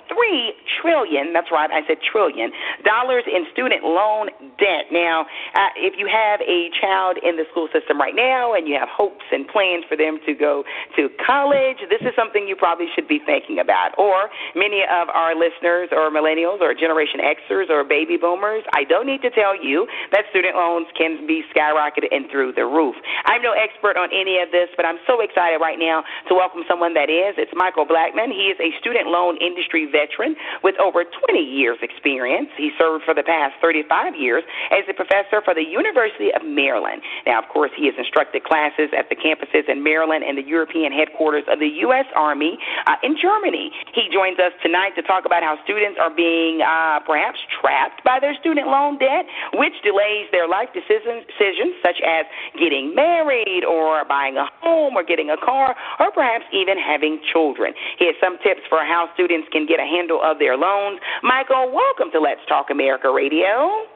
[0.80, 1.36] trillion.
[1.36, 2.50] That's right, I said trillion
[2.84, 4.88] dollars in student loan debt.
[4.94, 8.78] Now, uh, if you have a child in the school system right now and you
[8.78, 10.64] have hopes and plans for them to go
[10.96, 13.92] to college, this is something you probably should be thinking about.
[13.98, 19.06] Or many of our listeners or millennials or Generation Xers or baby boomers, I don't
[19.06, 22.94] need to tell you that student loans can be skyrocketed and through the roof.
[23.26, 26.62] I'm no expert on any of this, but I'm so excited right now to welcome
[26.70, 27.34] someone that is.
[27.34, 28.30] It's Michael Blackman.
[28.30, 32.46] He is a student loan industry veteran with over 20 years' experience.
[32.54, 37.02] He served for the past 35 years as a professor for the University of Maryland.
[37.26, 40.94] Now, of course, he has instructed classes at the campuses in Maryland and the European
[40.94, 42.06] headquarters of the U.S.
[42.14, 42.54] Army
[42.86, 43.74] uh, in Germany.
[43.90, 48.22] He joins us tonight to talk about how students are being uh, perhaps trapped by
[48.22, 49.26] their student loan debt,
[49.58, 52.22] which delays their life decisions, decisions such as
[52.54, 57.72] getting married or buying a home or getting a car or perhaps even having children.
[57.98, 61.00] He has some tips for how students can get a handle of their loans.
[61.22, 63.86] Michael, welcome to Let's Talk America Radio.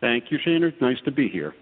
[0.00, 0.72] Thank you, Shannon.
[0.80, 1.54] Nice to be here.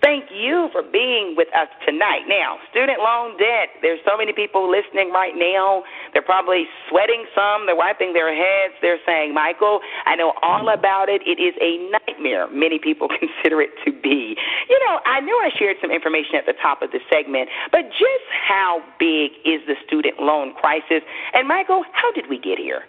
[0.00, 2.22] Thank you for being with us tonight.
[2.28, 5.82] Now, student loan debt, there's so many people listening right now.
[6.12, 8.74] They're probably sweating some, they're wiping their heads.
[8.80, 11.22] They're saying, Michael, I know all about it.
[11.26, 14.36] It is a nightmare, many people consider it to be.
[14.70, 17.90] You know, I know I shared some information at the top of the segment, but
[17.90, 21.02] just how big is the student loan crisis?
[21.34, 22.84] And, Michael, how did we get here?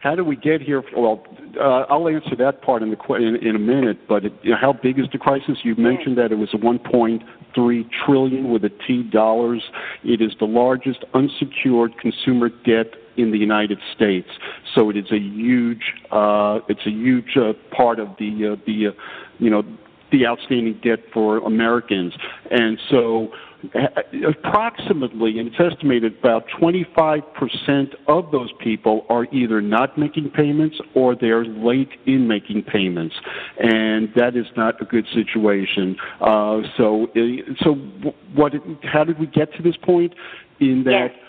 [0.00, 0.82] How do we get here?
[0.96, 1.24] Well,
[1.60, 4.06] uh, I'll answer that part in, the, in, in a minute.
[4.08, 5.58] But it, you know, how big is the crisis?
[5.64, 9.62] You mentioned that it was 1.3 trillion with a T dollars.
[10.04, 14.28] It is the largest unsecured consumer debt in the United States.
[14.74, 18.88] So it is a huge, uh, it's a huge uh, part of the uh, the
[18.88, 18.90] uh,
[19.40, 19.64] you know
[20.12, 22.14] the outstanding debt for Americans,
[22.50, 23.32] and so
[24.26, 27.22] approximately, and it's estimated about 25%
[28.06, 33.14] of those people are either not making payments or they're late in making payments,
[33.58, 35.96] and that is not a good situation.
[36.20, 37.20] Uh, so, uh,
[37.62, 37.74] so
[38.34, 38.52] what?
[38.84, 40.14] How did we get to this point?
[40.60, 41.10] In that.
[41.12, 41.24] Yes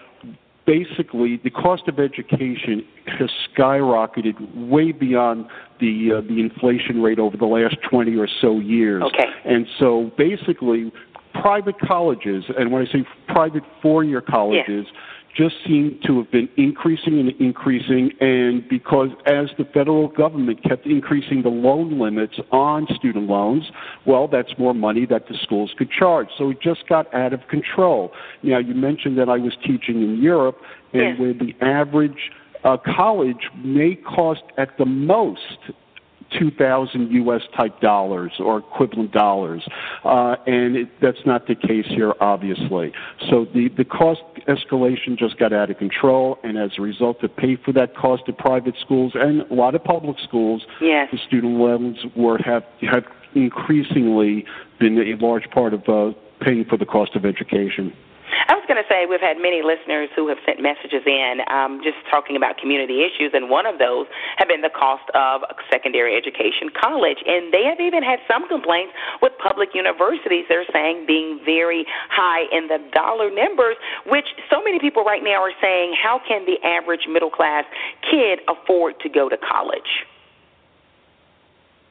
[0.70, 4.36] basically the cost of education has skyrocketed
[4.70, 5.48] way beyond
[5.80, 9.02] the uh, the inflation rate over the last 20 or so years.
[9.02, 9.26] Okay.
[9.46, 10.92] And so basically
[11.34, 15.00] private colleges, and when I say private four-year colleges, yeah.
[15.36, 20.86] just seem to have been increasing and increasing, and because as the federal government kept
[20.86, 23.72] increasing the loan limits on student loans,
[24.06, 26.28] well, that's more money that the schools could charge.
[26.38, 28.12] So it just got out of control.
[28.44, 30.58] Now, you mentioned that I was teaching in Europe,
[30.94, 31.20] and yes.
[31.20, 32.32] where the average
[32.64, 35.58] uh, college may cost at the most
[36.38, 37.42] 2,000 U.S.
[37.56, 39.68] type dollars or equivalent dollars.
[40.04, 42.92] Uh, and it, that's not the case here, obviously.
[43.30, 47.30] So the, the cost escalation just got out of control, and as a result, to
[47.30, 51.10] pay for that cost of private schools and a lot of public schools, yes.
[51.12, 53.06] the student loans were have, have
[53.36, 54.46] increasingly
[54.80, 56.12] been a large part of uh,
[56.42, 57.94] paying for the cost of education.
[58.48, 61.82] I was going to say we've had many listeners who have sent messages in um,
[61.84, 64.06] just talking about community issues, and one of those
[64.38, 67.22] have been the cost of secondary education college.
[67.26, 72.46] And they have even had some complaints with public universities, they're saying, being very high
[72.52, 76.58] in the dollar numbers, which so many people right now are saying, how can the
[76.66, 77.66] average middle class
[78.10, 80.06] kid afford to go to college?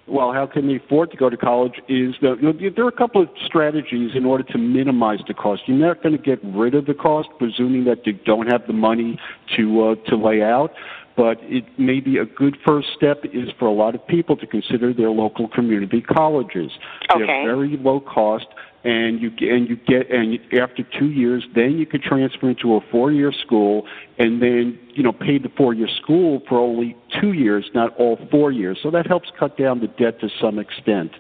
[0.09, 1.75] Well, how can they afford to go to college?
[1.89, 5.35] Is the, you know, there are a couple of strategies in order to minimize the
[5.35, 5.63] cost.
[5.67, 8.73] You're not going to get rid of the cost, presuming that you don't have the
[8.73, 9.19] money
[9.57, 10.73] to uh, to lay out.
[11.19, 14.47] But it may be a good first step is for a lot of people to
[14.47, 16.71] consider their local community colleges.
[17.13, 17.27] Okay.
[17.27, 18.47] They're very low cost
[18.85, 22.81] and you and you get and after two years, then you could transfer into a
[22.93, 23.87] four-year school,
[24.19, 28.53] and then you know pay the four-year school for only two years, not all four
[28.53, 28.79] years.
[28.83, 31.11] So that helps cut down the debt to some extent.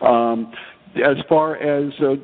[0.00, 0.52] Um,
[0.96, 2.14] as far as uh,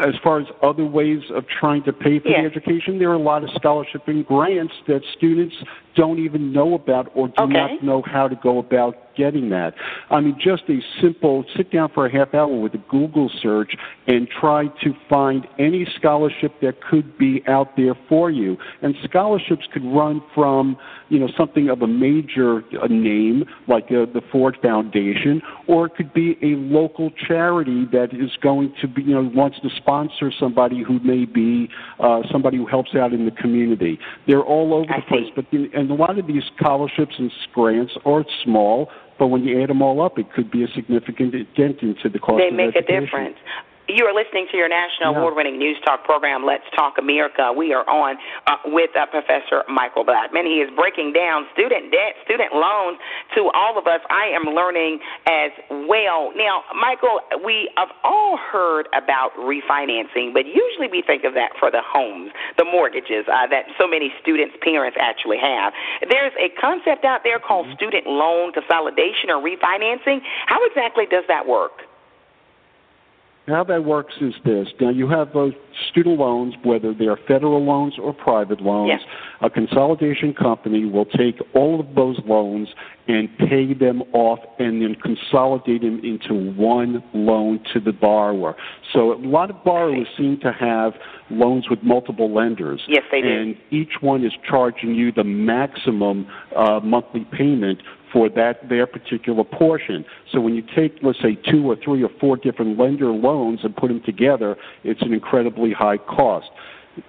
[0.00, 3.18] as far as other ways of trying to pay for the education, there are a
[3.18, 5.54] lot of scholarship and grants that students
[5.96, 7.52] don't even know about or do okay.
[7.52, 9.74] not know how to go about getting that.
[10.10, 13.74] I mean, just a simple sit down for a half hour with a Google search
[14.06, 18.56] and try to find any scholarship that could be out there for you.
[18.82, 20.76] And scholarships could run from,
[21.08, 25.94] you know, something of a major uh, name like uh, the Ford Foundation, or it
[25.96, 30.30] could be a local charity that is going to be, you know, wants to sponsor
[30.38, 31.68] somebody who may be
[32.00, 33.98] uh, somebody who helps out in the community.
[34.26, 37.30] They're all over I the place, but the, and a lot of these scholarships and
[37.54, 41.32] grants are small, but when you add them all up, it could be a significant
[41.54, 42.96] dent into the cost they of make education.
[42.96, 43.36] a difference.
[43.88, 45.18] You are listening to your national Yeah.
[45.20, 47.52] award-winning news talk program, Let's Talk America.
[47.52, 48.18] We are on
[48.48, 50.44] uh, with uh, Professor Michael Blackman.
[50.44, 52.98] He is breaking down student debt, student loans
[53.36, 54.00] to all of us.
[54.10, 55.52] I am learning as
[55.86, 56.32] well.
[56.34, 61.70] Now, Michael, we have all heard about refinancing, but usually we think of that for
[61.70, 65.72] the homes, the mortgages uh, that so many students' parents actually have.
[66.10, 67.74] There's a concept out there called Mm-hmm.
[67.76, 70.20] student loan consolidation or refinancing.
[70.46, 71.85] How exactly does that work?
[73.46, 74.66] How that works is this.
[74.80, 75.52] Now, you have those
[75.90, 78.90] student loans, whether they're federal loans or private loans.
[78.92, 79.00] Yes.
[79.40, 82.68] A consolidation company will take all of those loans
[83.06, 88.56] and pay them off and then consolidate them into one loan to the borrower.
[88.92, 90.94] So a lot of borrowers seem to have
[91.30, 92.82] loans with multiple lenders.
[92.88, 93.28] Yes, they do.
[93.28, 96.26] And each one is charging you the maximum
[96.56, 97.80] uh, monthly payment
[98.12, 100.04] for that their particular portion.
[100.32, 103.74] So when you take, let's say, two or three or four different lender loans and
[103.76, 106.46] put them together, it's an incredibly high cost.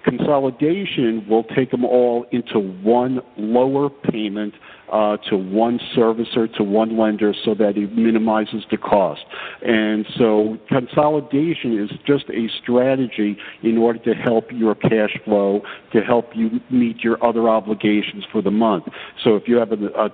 [0.04, 4.52] Consolidation will take them all into one lower payment
[4.92, 9.22] uh, to one servicer, to one lender, so that it minimizes the cost.
[9.62, 16.00] And so consolidation is just a strategy in order to help your cash flow, to
[16.00, 18.84] help you meet your other obligations for the month.
[19.24, 20.10] So if you have a, a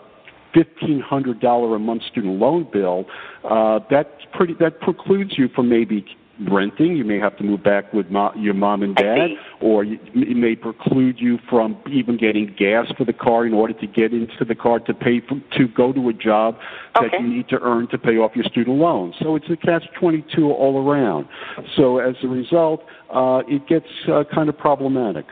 [0.54, 3.04] fifteen hundred dollar a month student loan bill,
[3.44, 6.04] uh, that pretty that precludes you from maybe
[6.50, 6.96] renting.
[6.96, 9.28] You may have to move back with mo- your mom and dad,
[9.60, 13.72] or you, it may preclude you from even getting gas for the car in order
[13.74, 16.56] to get into the car to pay for, to go to a job
[16.94, 19.14] that you need to earn to pay off your student loans.
[19.20, 21.28] So it's a catch twenty two all around.
[21.76, 25.26] So as a result, uh, it gets uh, kind of problematic.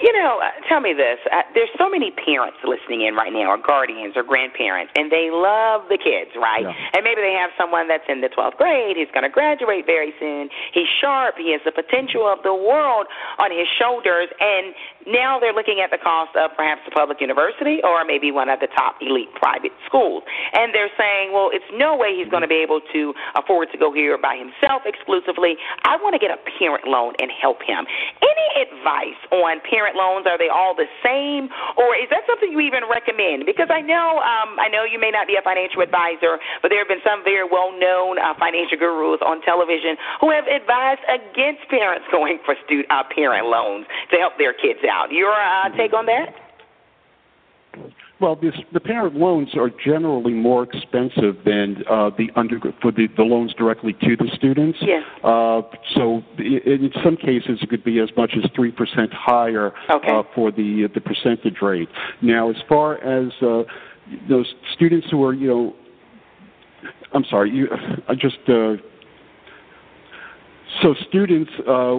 [0.00, 1.18] You know, uh, tell me this.
[1.30, 5.30] Uh, there's so many parents listening in right now, or guardians, or grandparents, and they
[5.30, 6.62] love the kids, right?
[6.62, 6.94] Yeah.
[6.94, 8.96] And maybe they have someone that's in the 12th grade.
[8.96, 10.48] He's going to graduate very soon.
[10.72, 11.36] He's sharp.
[11.36, 13.06] He has the potential of the world
[13.38, 14.28] on his shoulders.
[14.40, 14.74] And
[15.06, 18.60] now they're looking at the cost of perhaps a public university or maybe one of
[18.60, 20.22] the top elite private schools.
[20.52, 23.78] And they're saying, well, it's no way he's going to be able to afford to
[23.78, 25.56] go here by himself exclusively.
[25.84, 27.86] I want to get a parent loan and help him.
[28.22, 30.26] Any advice on parent loans?
[30.26, 33.46] Are they all the same, or is that something you even recommend?
[33.46, 36.78] Because I know, um, I know you may not be a financial advisor, but there
[36.78, 42.06] have been some very well-known uh, financial gurus on television who have advised against parents
[42.14, 45.12] going for stu- uh, parent loans to help their kids out.
[45.12, 46.34] Your uh, take on that?
[48.20, 53.06] Well, this, the parent loans are generally more expensive than uh, the under for the,
[53.16, 54.78] the loans directly to the students.
[54.82, 55.04] Yes.
[55.22, 55.62] Uh,
[55.94, 60.10] so i- in some cases, it could be as much as three percent higher Okay.
[60.10, 61.88] uh, for the the percentage rate.
[62.20, 63.62] Now, as far as uh,
[64.28, 65.76] those students who are, you know,
[67.12, 67.68] I'm sorry, you,
[68.08, 68.38] I just.
[68.48, 68.74] Uh,
[70.82, 71.96] so students, uh,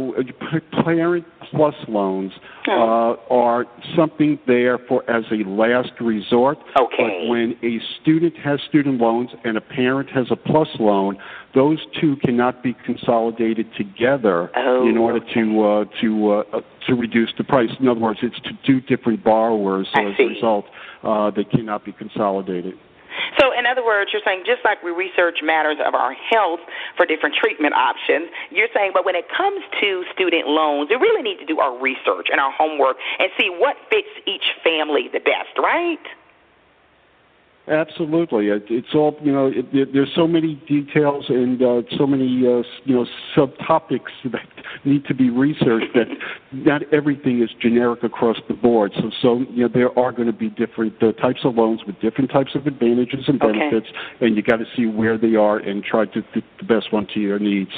[0.83, 2.31] parent plus loans
[2.67, 3.65] uh, are
[3.97, 6.57] something there for as a last resort.
[6.79, 6.95] Okay.
[6.97, 11.17] But when a student has student loans and a parent has a plus loan,
[11.55, 17.33] those two cannot be consolidated together Oh, in order to uh, to uh, to reduce
[17.37, 17.69] the price.
[17.79, 19.87] In other words, it's to two different borrowers.
[19.93, 20.23] So I as see.
[20.23, 20.65] a result,
[21.03, 22.75] uh, they cannot be consolidated.
[23.39, 26.59] So, in other words, you're saying just like we research matters of our health
[26.97, 31.21] for different treatment options, you're saying, but when it comes to student loans, we really
[31.21, 35.19] need to do our research and our homework and see what fits each family the
[35.19, 36.03] best, right?
[37.69, 39.45] Absolutely, it, it's all you know.
[39.45, 43.05] It, it, there's so many details and uh, so many uh, you know
[43.37, 44.47] subtopics that
[44.85, 46.07] need to be researched that
[46.51, 48.91] not everything is generic across the board.
[48.95, 51.99] So, so you know there are going to be different uh, types of loans with
[52.01, 53.59] different types of advantages and Okay.
[53.59, 53.87] benefits,
[54.19, 57.05] and you got to see where they are and try to fit the best one
[57.13, 57.71] to your needs.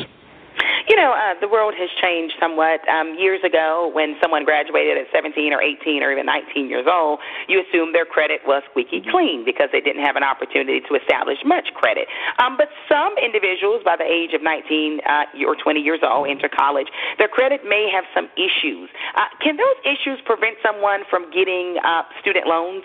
[0.87, 2.81] You know, uh, the world has changed somewhat.
[2.89, 7.19] Um, years ago, when someone graduated at 17 or 18 or even 19 years old,
[7.47, 11.37] you assumed their credit was squeaky clean because they didn't have an opportunity to establish
[11.45, 12.07] much credit.
[12.39, 16.49] Um, but some individuals, by the age of 19 uh, or 20 years old, enter
[16.49, 16.87] college,
[17.17, 18.89] their credit may have some issues.
[19.15, 22.83] Uh, can those issues prevent someone from getting uh, student loans?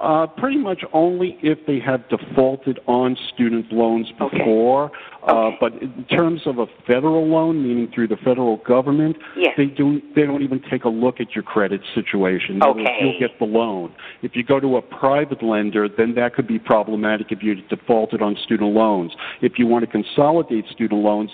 [0.00, 4.92] Uh, pretty much only if they have defaulted on student loans before.
[5.26, 9.54] Uh, but in terms of a federal loan, meaning through the federal government, Yes.
[9.56, 12.62] they do they don't even take a look at your credit situation.
[12.62, 12.84] Okay.
[13.00, 13.92] You'll get the loan.
[14.22, 18.22] If you go to a private lender, then that could be problematic if you defaulted
[18.22, 19.12] on student loans.
[19.42, 21.30] If you want to consolidate student loans,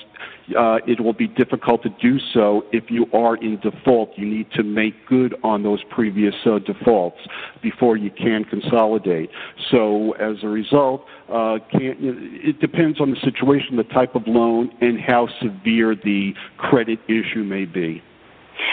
[0.58, 4.10] uh, it will be difficult to do so if you are in default.
[4.16, 7.18] You need to make good on those previous uh, defaults
[7.62, 9.30] before you can consolidate.
[9.70, 15.00] So as a result, uh, it depends on the situation, the type of loan, and
[15.00, 18.02] how severe the credit issue may be.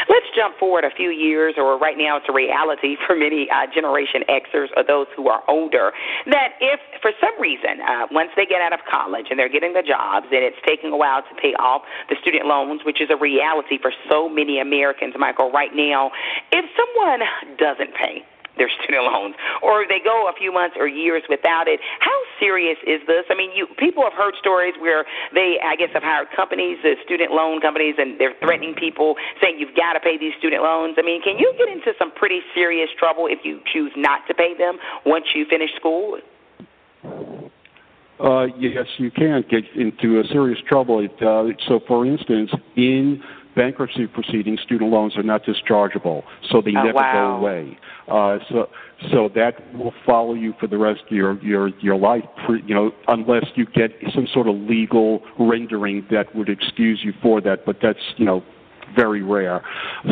[0.10, 3.68] Let's jump forward a few years, or right now it's a reality for many uh,
[3.74, 5.92] Generation Xers or those who are older,
[6.28, 9.74] that if for some reason, uh, once they get out of college and they're getting
[9.74, 13.10] the jobs and it's taking a while to pay off the student loans, which is
[13.10, 16.12] a reality for so many Americans, Michael, right now,
[16.52, 17.22] if someone
[17.58, 18.24] doesn't pay,
[18.58, 21.80] their student loans, or they go a few months or years without it.
[22.00, 23.26] How serious is this?
[23.30, 26.96] I mean, you people have heard stories where they, I guess, have hired companies, the
[27.06, 30.96] student loan companies, and they're threatening people, saying you've got to pay these student loans.
[30.98, 34.34] I mean, can you get into some pretty serious trouble if you choose not to
[34.34, 36.20] pay them once you finish school?
[38.22, 41.00] Uh, yes, you can get into a serious trouble.
[41.00, 43.24] It, uh, so, for instance, in
[43.56, 47.38] bankruptcy proceedings, student loans are not dischargeable, so they Oh, never wow.
[47.40, 47.78] go away.
[48.08, 48.70] Uh, so,
[49.12, 52.24] so that will follow you for the rest of your your your life.
[52.46, 57.14] Pre, you know, unless you get some sort of legal rendering that would excuse you
[57.22, 58.44] for that, but that's you know
[58.96, 59.62] very rare.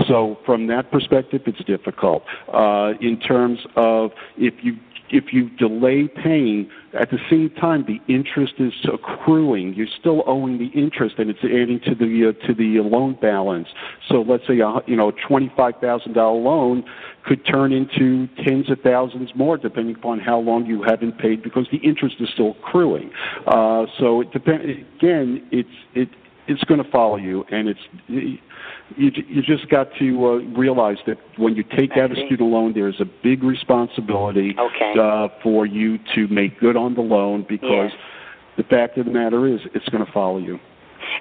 [0.08, 2.24] So from that perspective, it's difficult.
[2.54, 4.78] Uh, in terms of if you
[5.12, 9.74] if you delay paying, at the same time the interest is accruing.
[9.74, 13.68] You're still owing the interest, and it's adding to the uh, to the loan balance.
[14.07, 16.84] So let's say a you know twenty five thousand dollar loan
[17.26, 21.68] could turn into tens of thousands more, depending upon how long you haven't paid, because
[21.72, 23.12] the interest is still accruing.
[23.47, 25.45] Uh, so it depend again.
[25.51, 26.10] It's it
[26.47, 28.41] it's going to follow you, and it's
[28.98, 32.74] you, you just got to uh, realize that when you take out a student loan,
[32.74, 34.94] there's a big responsibility okay.
[35.00, 37.92] uh, for you to make good on the loan because Yes.
[38.58, 40.60] the fact of the matter is it's going to follow you.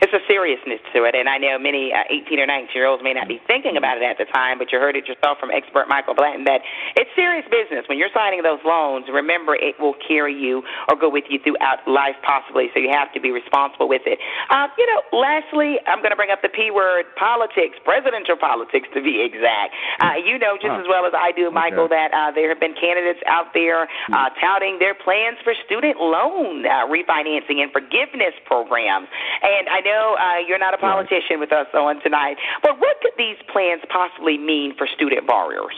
[0.00, 3.02] It's a seriousness to it, and I know many uh, 18 or 19 year olds
[3.02, 5.50] may not be thinking about it at the time, but you heard it yourself from
[5.50, 6.62] expert Michael Blanton that
[6.96, 7.84] it's serious business.
[7.88, 11.82] When you're signing those loans, remember it will carry you or go with you throughout
[11.86, 14.18] life, possibly, so you have to be responsible with it.
[14.50, 18.86] Uh, you know, lastly, I'm going to bring up the P word politics, presidential politics
[18.94, 19.74] to be exact.
[20.00, 20.84] Uh, you know just Huh.
[20.84, 21.96] as well as I do, Michael, Okay.
[21.96, 26.66] that uh, there have been candidates out there uh, touting their plans for student loan
[26.66, 29.08] uh, refinancing and forgiveness programs.
[29.42, 33.16] And I know uh, you're not a politician with us on tonight, but what could
[33.16, 35.74] these plans possibly mean for student borrowers?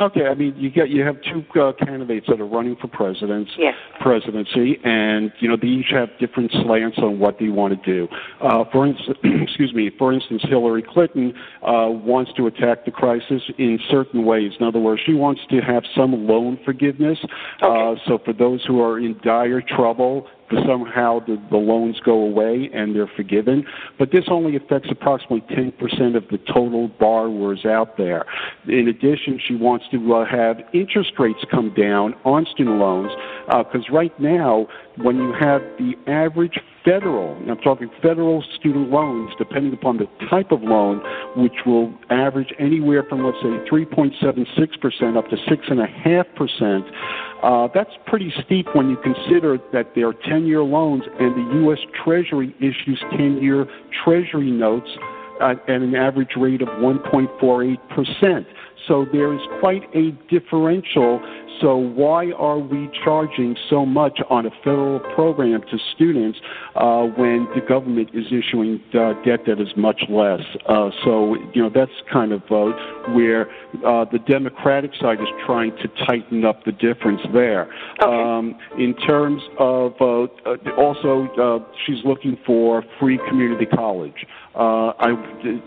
[0.00, 3.50] Okay, I mean you get you have two uh, candidates that are running for presidents,
[3.58, 3.74] Yes.
[4.00, 8.08] presidency, and you know they each have different slants on what they want to do.
[8.40, 13.42] Uh, for instance, excuse me, for instance, Hillary Clinton uh, wants to attack the crisis
[13.58, 14.52] in certain ways.
[14.58, 17.18] In other words, she wants to have some loan forgiveness.
[17.60, 20.26] Uh, so for those who are in dire trouble,
[20.66, 23.64] somehow the, the loans go away and they're forgiven.
[23.98, 28.24] But this only affects approximately 10% of the total borrowers out there.
[28.68, 33.10] In addition, she wants to uh, have interest rates come down on student loans
[33.48, 39.30] uh because right now, when you have the average federal, I'm talking federal student loans,
[39.38, 41.02] depending upon the type of loan,
[41.36, 46.90] which will average anywhere from, let's say, 3.76% up to 6.5%.
[47.42, 51.78] Uh, that's pretty steep when you consider that they're 10 year loans and the U.S.
[52.04, 53.66] Treasury issues 10 year
[54.04, 54.88] Treasury notes
[55.40, 58.46] at an average rate of 1.48%.
[58.86, 61.20] So there is quite a differential.
[61.60, 66.38] So why are we charging so much on a federal program to students
[66.74, 70.40] uh, when the government is issuing uh, debt that is much less?
[70.66, 72.72] Uh, so you know that's kind of uh,
[73.12, 73.50] where
[73.86, 77.68] uh, the Democratic side is trying to tighten up the difference there.
[78.02, 84.26] Um, in terms of uh, uh, also, uh, she's looking for free community college.
[84.54, 85.12] Uh, I,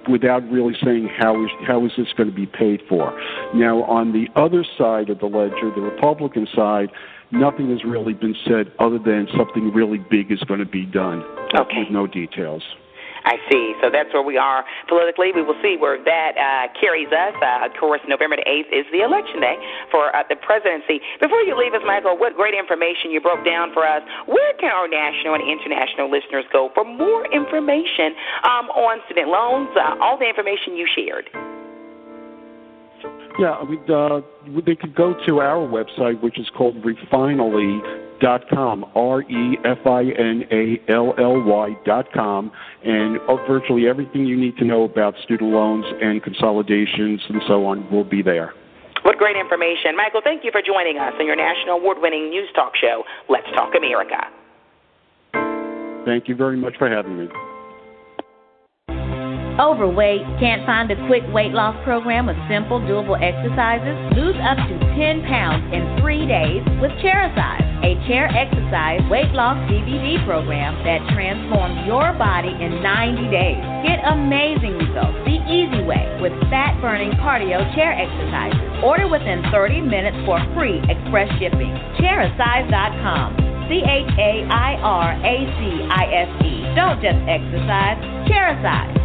[0.09, 3.17] without really saying how is how is this going to be paid for.
[3.55, 6.89] Now, on the other side of the ledger, the Republican side,
[7.31, 11.23] nothing has really been said other than something really big is going to be done,
[11.55, 11.79] Okay.
[11.79, 12.61] with no details.
[13.23, 13.73] I see.
[13.81, 15.31] So that's where we are politically.
[15.31, 17.35] We will see where that uh, carries us.
[17.39, 19.55] Uh, of course, November the 8th is the election day
[19.91, 20.99] for uh, the presidency.
[21.19, 24.03] Before you leave us, Michael, what great information you broke down for us.
[24.27, 29.69] Where can our national and international listeners go for more information um, on student loans,
[29.75, 31.29] uh, all the information you shared?
[33.39, 34.21] Yeah, mean, uh,
[34.65, 36.75] they could go to our website, which is called
[38.23, 42.51] refinally.com, R E F I N A L L Y dot com,
[42.83, 47.89] and virtually everything you need to know about student loans and consolidations and so on
[47.91, 48.53] will be there.
[49.03, 49.97] What great information.
[49.97, 53.47] Michael, thank you for joining us on your national award winning news talk show, Let's
[53.53, 54.15] Talk America.
[56.05, 57.52] Thank you very much for having me.
[59.59, 60.25] Overweight?
[60.41, 63.93] Can't find a quick weight loss program with simple, doable exercises?
[64.17, 69.57] Lose up to 10 pounds in three days with Chairacise, a chair exercise weight loss
[69.69, 73.61] DVD program that transforms your body in 90 days.
[73.85, 78.57] Get amazing results the easy way with fat burning cardio chair exercises.
[78.81, 81.77] Order within 30 minutes for free express shipping.
[82.01, 83.37] Chairacise.com.
[83.69, 86.53] C H A I R A C I S E.
[86.75, 89.02] Don't just exercise, Chairacise.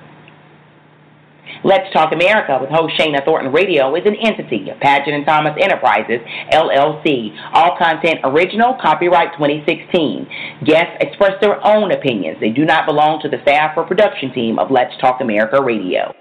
[1.65, 5.55] Let's Talk America with host Shana Thornton Radio is an entity of Paget and Thomas
[5.61, 6.21] Enterprises,
[6.53, 7.35] LLC.
[7.53, 10.29] All content original, copyright 2016.
[10.65, 12.39] Guests express their own opinions.
[12.41, 16.15] They do not belong to the staff or production team of Let's Talk America Radio.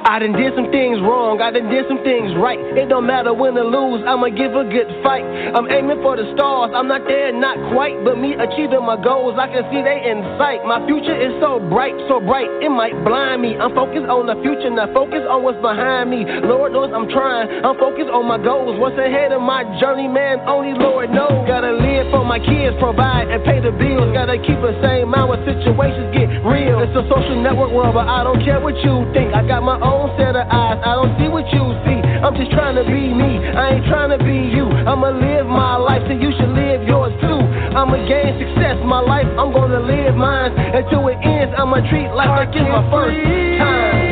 [0.00, 2.56] I done did some things wrong, I done did some things right.
[2.56, 5.20] It don't matter win or lose, I'ma give a good fight.
[5.52, 8.00] I'm aiming for the stars, I'm not there, not quite.
[8.00, 10.64] But me achieving my goals, I can see they in sight.
[10.64, 13.60] My future is so bright, so bright, it might blind me.
[13.60, 16.24] I'm focused on the future, not focused on what's behind me.
[16.48, 18.80] Lord knows I'm trying, I'm focused on my goals.
[18.80, 21.44] What's ahead of my journey, man, only Lord knows.
[21.44, 24.16] Gotta live for my kids, provide and pay the bills.
[24.16, 26.80] Gotta keep the same mind when situations get real.
[26.80, 29.36] It's a social network world, but I don't care what you think.
[29.36, 30.78] I got my own own set of eyes.
[30.86, 31.98] I don't see what you see.
[32.22, 33.42] I'm just trying to be me.
[33.42, 34.70] I ain't trying to be you.
[34.86, 37.40] I'ma live my life so you should live yours too.
[37.74, 38.78] I'ma gain success.
[38.86, 41.54] My life, I'm gonna live mine until it ends.
[41.58, 43.18] I'ma treat life like it's my first
[43.58, 44.09] time.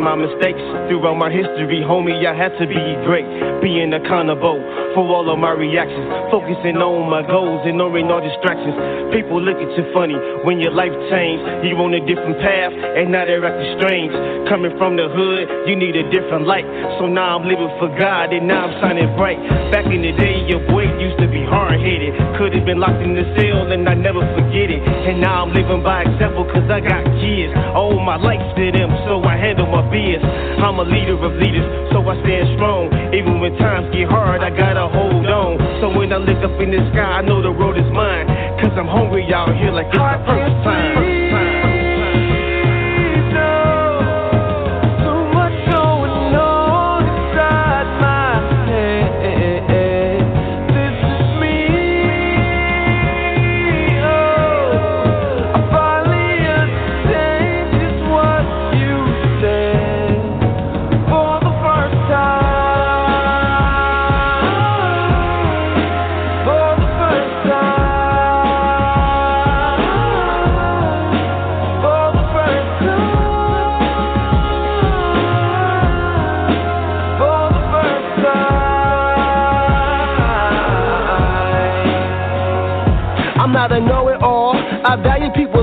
[0.00, 0.60] My mistakes.
[0.88, 3.28] Throughout my history, homie, I had to be great.
[3.60, 4.58] Being accountable
[4.94, 6.06] for all of my reactions.
[6.30, 8.76] Focusing on my goals, and ignoring all distractions.
[9.14, 10.14] People look at you funny
[10.44, 11.42] when your life changed.
[11.64, 14.12] You on a different path, and now they're acting strange.
[14.48, 16.66] Coming from the hood, you need a different light.
[16.98, 19.40] So now I'm living for God, and now I'm shining bright.
[19.72, 22.14] Back in the day, your boy used to be hard headed.
[22.36, 24.82] Could have been locked in the cell, and I never forget it.
[24.82, 27.54] And now I'm living by example, cause I got kids.
[27.74, 30.20] All my life to them so I handle my biz.
[30.60, 32.92] I'm a leader of leaders, so I stand strong.
[33.14, 35.58] Even when times get hard, I gotta hold on.
[35.80, 38.26] So when I look up in the sky, I know the road is mine.
[38.60, 41.49] Cause I'm hungry out here like it's my first time.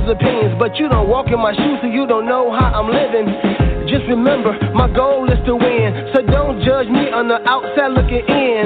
[0.08, 2.88] People's opinions, but you don't walk in my shoes, so you don't know how I'm
[2.88, 3.28] living.
[3.88, 6.12] Just remember, my goal is to win.
[6.14, 8.66] So don't judge me on the outside looking in.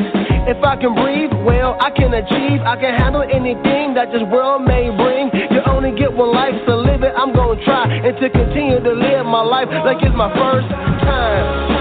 [0.50, 2.62] If I can breathe, well, I can achieve.
[2.66, 5.30] I can handle anything that this world may bring.
[5.54, 7.14] You only get one life, so live it.
[7.16, 11.81] I'm gonna try and to continue to live my life like it's my first time.